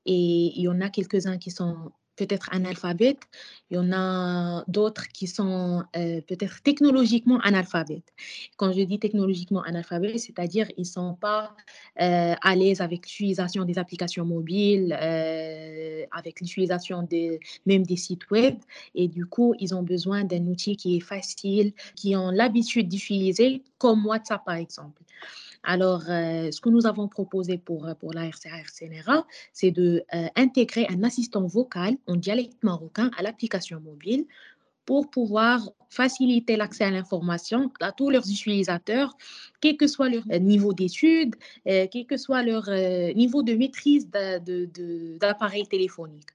et 0.04 0.52
il 0.54 0.60
y 0.60 0.68
en 0.68 0.82
a 0.82 0.90
quelques-uns 0.90 1.38
qui 1.38 1.50
sont 1.50 1.90
peut-être 2.18 2.48
analphabètes, 2.52 3.22
il 3.70 3.76
y 3.76 3.78
en 3.78 3.92
a 3.92 4.64
d'autres 4.66 5.08
qui 5.08 5.26
sont 5.26 5.84
euh, 5.96 6.20
peut-être 6.22 6.62
technologiquement 6.62 7.38
analphabètes. 7.40 8.12
Quand 8.56 8.72
je 8.72 8.82
dis 8.82 8.98
technologiquement 8.98 9.62
analphabètes, 9.62 10.18
c'est-à-dire 10.18 10.66
ils 10.76 10.82
ne 10.82 10.86
sont 10.86 11.14
pas 11.14 11.54
euh, 12.00 12.34
à 12.42 12.56
l'aise 12.56 12.80
avec 12.80 13.02
l'utilisation 13.02 13.64
des 13.64 13.78
applications 13.78 14.24
mobiles, 14.24 14.96
euh, 15.00 16.04
avec 16.10 16.40
l'utilisation 16.40 17.02
de, 17.02 17.38
même 17.66 17.84
des 17.84 17.96
sites 17.96 18.28
web, 18.30 18.56
et 18.94 19.06
du 19.08 19.24
coup, 19.26 19.54
ils 19.60 19.74
ont 19.74 19.82
besoin 19.82 20.24
d'un 20.24 20.44
outil 20.46 20.76
qui 20.76 20.96
est 20.96 21.00
facile, 21.00 21.72
qui 21.94 22.16
ont 22.16 22.30
l'habitude 22.30 22.88
d'utiliser, 22.88 23.62
comme 23.78 24.04
WhatsApp 24.06 24.44
par 24.44 24.56
exemple. 24.56 25.00
Alors, 25.62 26.04
euh, 26.08 26.50
ce 26.50 26.60
que 26.60 26.68
nous 26.68 26.86
avons 26.86 27.08
proposé 27.08 27.58
pour, 27.58 27.86
euh, 27.86 27.94
la 28.12 28.26
RCR 28.26 28.70
CNRA, 28.70 29.26
c'est 29.52 29.70
d'intégrer 29.70 30.84
euh, 30.84 30.94
un 30.94 31.02
assistant 31.02 31.46
vocal 31.46 31.96
en 32.06 32.16
dialecte 32.16 32.62
marocain 32.62 33.10
à 33.16 33.22
l'application 33.22 33.80
mobile 33.80 34.24
pour 34.86 35.10
pouvoir 35.10 35.70
faciliter 35.90 36.56
l'accès 36.56 36.84
à 36.84 36.90
l'information 36.90 37.70
à 37.80 37.92
tous 37.92 38.08
leurs 38.08 38.26
utilisateurs, 38.30 39.16
quel 39.60 39.76
que 39.76 39.86
soit 39.86 40.08
leur 40.08 40.24
niveau 40.40 40.72
d'études, 40.72 41.36
quel 41.66 42.06
que 42.06 42.16
soit 42.16 42.42
leur 42.42 42.70
niveau 43.14 43.42
de 43.42 43.52
maîtrise 43.52 44.08
d'appareil 44.08 45.66
téléphonique. 45.66 46.28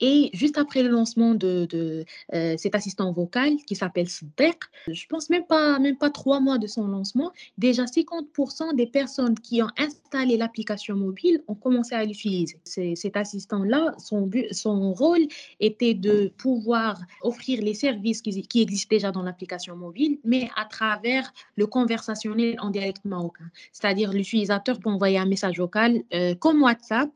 Et 0.00 0.30
juste 0.32 0.58
après 0.58 0.82
le 0.82 0.88
lancement 0.88 1.34
de, 1.34 1.66
de 1.66 2.04
euh, 2.34 2.54
cet 2.56 2.74
assistant 2.74 3.12
vocal 3.12 3.56
qui 3.66 3.74
s'appelle 3.76 4.08
Sdek, 4.08 4.58
je 4.88 5.06
pense 5.06 5.30
même 5.30 5.44
pas, 5.46 5.78
même 5.78 5.96
pas 5.96 6.10
trois 6.10 6.40
mois 6.40 6.58
de 6.58 6.66
son 6.66 6.86
lancement, 6.86 7.32
déjà 7.58 7.84
50% 7.84 8.74
des 8.74 8.86
personnes 8.86 9.38
qui 9.38 9.62
ont 9.62 9.70
installé 9.78 10.36
l'application 10.36 10.96
mobile 10.96 11.42
ont 11.48 11.54
commencé 11.54 11.94
à 11.94 12.04
l'utiliser. 12.04 12.58
Cet 12.64 13.16
assistant-là, 13.16 13.94
son, 13.98 14.30
son 14.52 14.92
rôle 14.92 15.26
était 15.60 15.94
de 15.94 16.32
pouvoir 16.36 17.00
offrir 17.22 17.62
les 17.62 17.74
services 17.74 18.22
qui, 18.22 18.42
qui 18.42 18.62
existent 18.62 18.88
déjà 18.90 19.12
dans 19.12 19.22
l'application 19.22 19.76
mobile, 19.76 20.18
mais 20.24 20.48
à 20.56 20.64
travers 20.64 21.32
le 21.56 21.66
conversationnel 21.66 22.56
en 22.60 22.70
dialecte 22.70 23.04
marocain. 23.04 23.50
C'est-à-dire 23.72 24.12
l'utilisateur 24.12 24.78
peut 24.78 24.90
envoyer 24.90 25.18
un 25.18 25.26
message 25.26 25.58
vocal 25.58 26.02
euh, 26.14 26.34
comme 26.34 26.62
WhatsApp, 26.62 27.10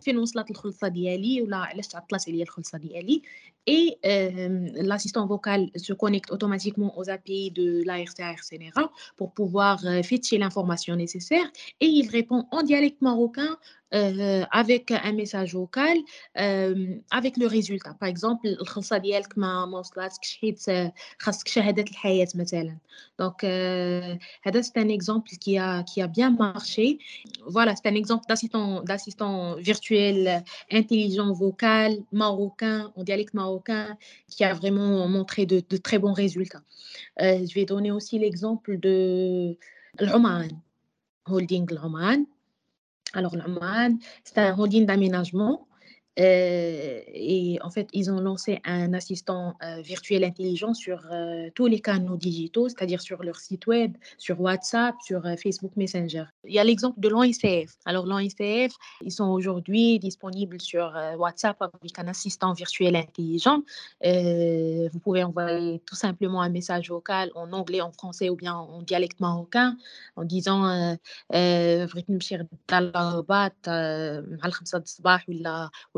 et 3.66 3.98
euh, 4.06 4.68
l'assistant 4.74 5.26
vocal 5.26 5.70
se 5.76 5.92
connecte 5.92 6.32
automatiquement 6.32 6.98
aux 6.98 7.10
API 7.10 7.50
de 7.50 7.82
l'ARCA 7.84 8.32
RCNRA 8.32 8.90
pour 9.16 9.32
pouvoir 9.32 9.84
euh, 9.84 10.02
fetcher 10.02 10.38
l'information 10.38 10.96
nécessaire 10.96 11.44
et 11.80 11.86
il 11.86 12.08
répond 12.08 12.46
en 12.50 12.62
dialecte 12.62 13.02
marocain 13.02 13.58
euh, 13.93 14.43
avec 14.51 14.91
un 14.91 15.11
message 15.13 15.53
vocal 15.53 15.97
euh, 16.39 16.95
avec 17.11 17.37
le 17.37 17.47
résultat 17.47 17.93
par 17.99 18.09
exemple 18.09 18.47
الخلصه 18.47 18.97
ديالك 18.97 19.37
ما 19.37 19.65
ما 19.65 19.79
وصلاتكش 19.79 20.37
حيت 20.37 20.63
خاصك 21.19 21.47
شهاده 21.47 21.83
الحياه 21.83 22.27
مثلا 22.35 22.77
donc 23.21 23.45
هذا 24.43 24.61
c'est 24.61 24.77
un 24.77 24.89
exemple 24.89 25.29
qui 25.37 25.57
a 25.57 25.83
qui 25.83 26.01
a 26.01 26.07
bien 26.07 26.31
marché 26.31 26.97
voilà 27.47 27.75
c'est 27.75 27.87
un 27.87 27.95
exemple 27.95 28.25
d'assistant 28.27 28.81
d'assistant 28.81 29.55
virtuel 29.55 30.43
intelligent 30.71 31.31
vocal 31.33 31.91
marocain 32.11 32.91
en 32.95 33.03
dialecte 33.03 33.33
marocain 33.33 33.97
qui 34.31 34.43
a 34.43 34.53
vraiment 34.53 35.07
montré 35.07 35.45
de, 35.45 35.57
de 35.69 35.77
très 35.77 35.99
bons 35.99 36.13
résultats 36.23 36.63
euh, 37.21 37.45
je 37.47 37.53
vais 37.53 37.65
donner 37.65 37.91
aussi 37.91 38.17
l'exemple 38.19 38.79
de 38.79 39.57
l'Oman 39.99 40.49
holding 41.27 41.65
l'Oman 41.71 42.25
alors, 43.12 43.36
l'Oman, 43.36 43.98
c'est 44.24 44.38
un 44.38 44.56
holding 44.58 44.86
d'aménagement 44.86 45.66
et 46.16 47.58
en 47.62 47.70
fait, 47.70 47.88
ils 47.92 48.10
ont 48.10 48.20
lancé 48.20 48.60
un 48.64 48.92
assistant 48.92 49.54
euh, 49.62 49.80
virtuel 49.80 50.24
intelligent 50.24 50.74
sur 50.74 51.06
euh, 51.10 51.48
tous 51.54 51.66
les 51.66 51.80
canaux 51.80 52.16
digitaux, 52.16 52.68
c'est-à-dire 52.68 53.00
sur 53.00 53.22
leur 53.22 53.36
site 53.36 53.66
web, 53.66 53.96
sur 54.18 54.40
WhatsApp, 54.40 54.96
sur 55.04 55.22
Facebook 55.42 55.72
Messenger. 55.76 56.24
Il 56.44 56.54
y 56.54 56.58
a 56.58 56.64
l'exemple 56.64 56.98
de 57.00 57.08
l'ONCF. 57.08 57.76
Alors, 57.84 58.06
l'ONCF, 58.06 58.74
ils 59.02 59.12
sont 59.12 59.28
aujourd'hui 59.28 59.98
disponibles 59.98 60.60
sur 60.60 60.92
WhatsApp 61.16 61.56
avec 61.60 61.98
un 61.98 62.08
assistant 62.08 62.52
virtuel 62.52 62.96
intelligent. 62.96 63.62
vous 64.02 64.98
pouvez 65.00 65.22
envoyer 65.24 65.80
tout 65.86 65.94
simplement 65.94 66.42
un 66.42 66.48
message 66.48 66.90
vocal 66.90 67.30
en 67.34 67.52
anglais, 67.52 67.80
en 67.80 67.92
français 67.92 68.28
ou 68.28 68.36
bien 68.36 68.54
en 68.54 68.82
dialecte 68.82 69.20
marocain 69.20 69.76
en 70.16 70.24
disant 70.24 70.96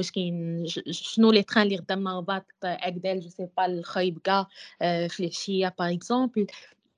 واش 0.02 0.12
كاين 0.12 0.66
شنو 0.92 1.32
لي 1.32 1.44
تران 1.44 1.66
اللي 1.66 1.78
قدامنا 1.78 2.20
بعض 2.20 2.46
اكدال 2.64 3.20
جو 3.20 3.30
سي 3.30 3.48
با 3.58 3.66
الخايبكا 3.66 4.46
في 4.80 5.20
العشيه 5.20 5.76
باغ 5.80 5.94
اكزومبل 5.94 6.48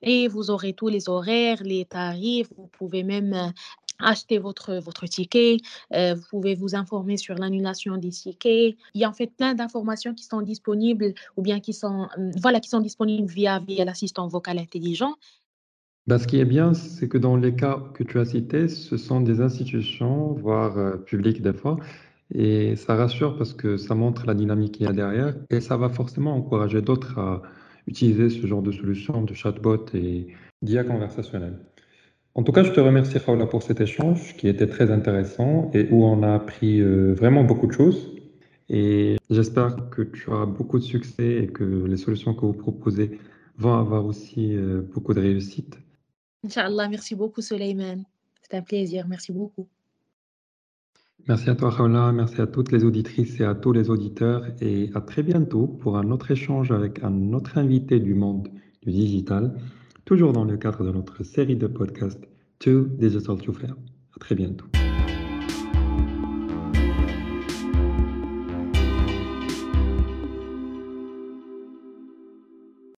et 0.01 0.29
vous 0.29 0.49
aurez 0.49 0.73
tous 0.73 0.87
les 0.87 1.09
horaires, 1.09 1.61
les 1.61 1.83
tarifs, 1.83 2.49
vous 2.57 2.67
pouvez 2.67 3.03
même 3.03 3.51
acheter 3.99 4.37
votre, 4.37 4.75
votre 4.75 5.05
ticket, 5.07 5.57
euh, 5.93 6.15
vous 6.15 6.23
pouvez 6.29 6.55
vous 6.55 6.75
informer 6.75 7.17
sur 7.17 7.35
l'annulation 7.35 7.97
des 7.97 8.09
tickets. 8.09 8.75
Il 8.93 9.01
y 9.01 9.03
a 9.03 9.09
en 9.09 9.13
fait 9.13 9.27
plein 9.27 9.53
d'informations 9.53 10.13
qui 10.13 10.23
sont 10.23 10.41
disponibles 10.41 11.13
ou 11.37 11.41
bien 11.41 11.59
qui 11.59 11.73
sont, 11.73 12.07
voilà, 12.37 12.59
qui 12.59 12.69
sont 12.69 12.79
disponibles 12.79 13.27
via, 13.27 13.59
via 13.59 13.85
l'assistant 13.85 14.27
vocal 14.27 14.57
intelligent. 14.57 15.15
Ben, 16.07 16.17
ce 16.17 16.25
qui 16.25 16.39
est 16.39 16.45
bien, 16.45 16.73
c'est 16.73 17.07
que 17.07 17.17
dans 17.17 17.35
les 17.35 17.55
cas 17.55 17.83
que 17.93 18.03
tu 18.03 18.19
as 18.19 18.25
cités, 18.25 18.67
ce 18.67 18.97
sont 18.97 19.21
des 19.21 19.41
institutions, 19.41 20.33
voire 20.33 20.75
euh, 20.77 20.95
publiques 20.95 21.41
des 21.41 21.53
fois, 21.53 21.77
et 22.32 22.76
ça 22.76 22.94
rassure 22.94 23.36
parce 23.36 23.52
que 23.52 23.76
ça 23.76 23.94
montre 23.94 24.26
la 24.26 24.34
dynamique 24.34 24.72
qu'il 24.72 24.86
y 24.86 24.88
a 24.88 24.92
derrière 24.92 25.34
et 25.50 25.60
ça 25.60 25.76
va 25.76 25.88
forcément 25.88 26.34
encourager 26.34 26.80
d'autres 26.82 27.18
à 27.18 27.42
utiliser 27.86 28.30
ce 28.30 28.46
genre 28.46 28.62
de 28.62 28.72
solution 28.72 29.22
de 29.22 29.34
chatbot 29.34 29.86
et 29.94 30.28
d'IA 30.62 30.84
conversationnelle. 30.84 31.58
En 32.36 32.42
tout 32.42 32.50
cas, 32.50 32.64
je 32.64 32.72
te 32.72 32.80
remercie, 32.80 33.18
Raoula, 33.18 33.46
pour 33.46 33.62
cet 33.62 33.80
échange 33.80 34.36
qui 34.36 34.48
était 34.48 34.66
très 34.66 34.90
intéressant 34.90 35.70
et 35.72 35.86
où 35.90 36.04
on 36.04 36.22
a 36.22 36.34
appris 36.34 36.80
euh, 36.80 37.14
vraiment 37.14 37.44
beaucoup 37.44 37.68
de 37.68 37.72
choses. 37.72 38.10
Et 38.68 39.16
j'espère 39.30 39.90
que 39.90 40.02
tu 40.02 40.30
auras 40.30 40.46
beaucoup 40.46 40.78
de 40.78 40.84
succès 40.84 41.44
et 41.44 41.46
que 41.46 41.62
les 41.62 41.96
solutions 41.96 42.34
que 42.34 42.40
vous 42.40 42.54
proposez 42.54 43.20
vont 43.56 43.74
avoir 43.74 44.04
aussi 44.04 44.56
euh, 44.56 44.82
beaucoup 44.82 45.14
de 45.14 45.20
réussite. 45.20 45.78
Inch'Allah, 46.44 46.88
merci 46.88 47.14
beaucoup, 47.14 47.40
Soleiman. 47.40 48.02
C'est 48.42 48.56
un 48.56 48.62
plaisir. 48.62 49.06
Merci 49.06 49.32
beaucoup. 49.32 49.68
Merci 51.26 51.48
à 51.48 51.54
toi, 51.54 51.70
Raoula. 51.70 52.12
Merci 52.12 52.40
à 52.40 52.46
toutes 52.46 52.70
les 52.70 52.84
auditrices 52.84 53.40
et 53.40 53.44
à 53.44 53.54
tous 53.54 53.72
les 53.72 53.88
auditeurs. 53.88 54.44
Et 54.60 54.90
à 54.94 55.00
très 55.00 55.22
bientôt 55.22 55.66
pour 55.66 55.96
un 55.96 56.10
autre 56.10 56.30
échange 56.30 56.70
avec 56.70 57.02
un 57.02 57.32
autre 57.32 57.56
invité 57.56 57.98
du 57.98 58.14
monde 58.14 58.48
du 58.82 58.92
digital, 58.92 59.54
toujours 60.04 60.32
dans 60.32 60.44
le 60.44 60.56
cadre 60.58 60.84
de 60.84 60.90
notre 60.90 61.24
série 61.24 61.56
de 61.56 61.66
podcasts 61.66 62.28
To 62.58 62.82
Digital 62.84 63.38
to 63.38 63.52
Fair. 63.52 63.74
À 64.14 64.18
très 64.20 64.34
bientôt. 64.34 64.66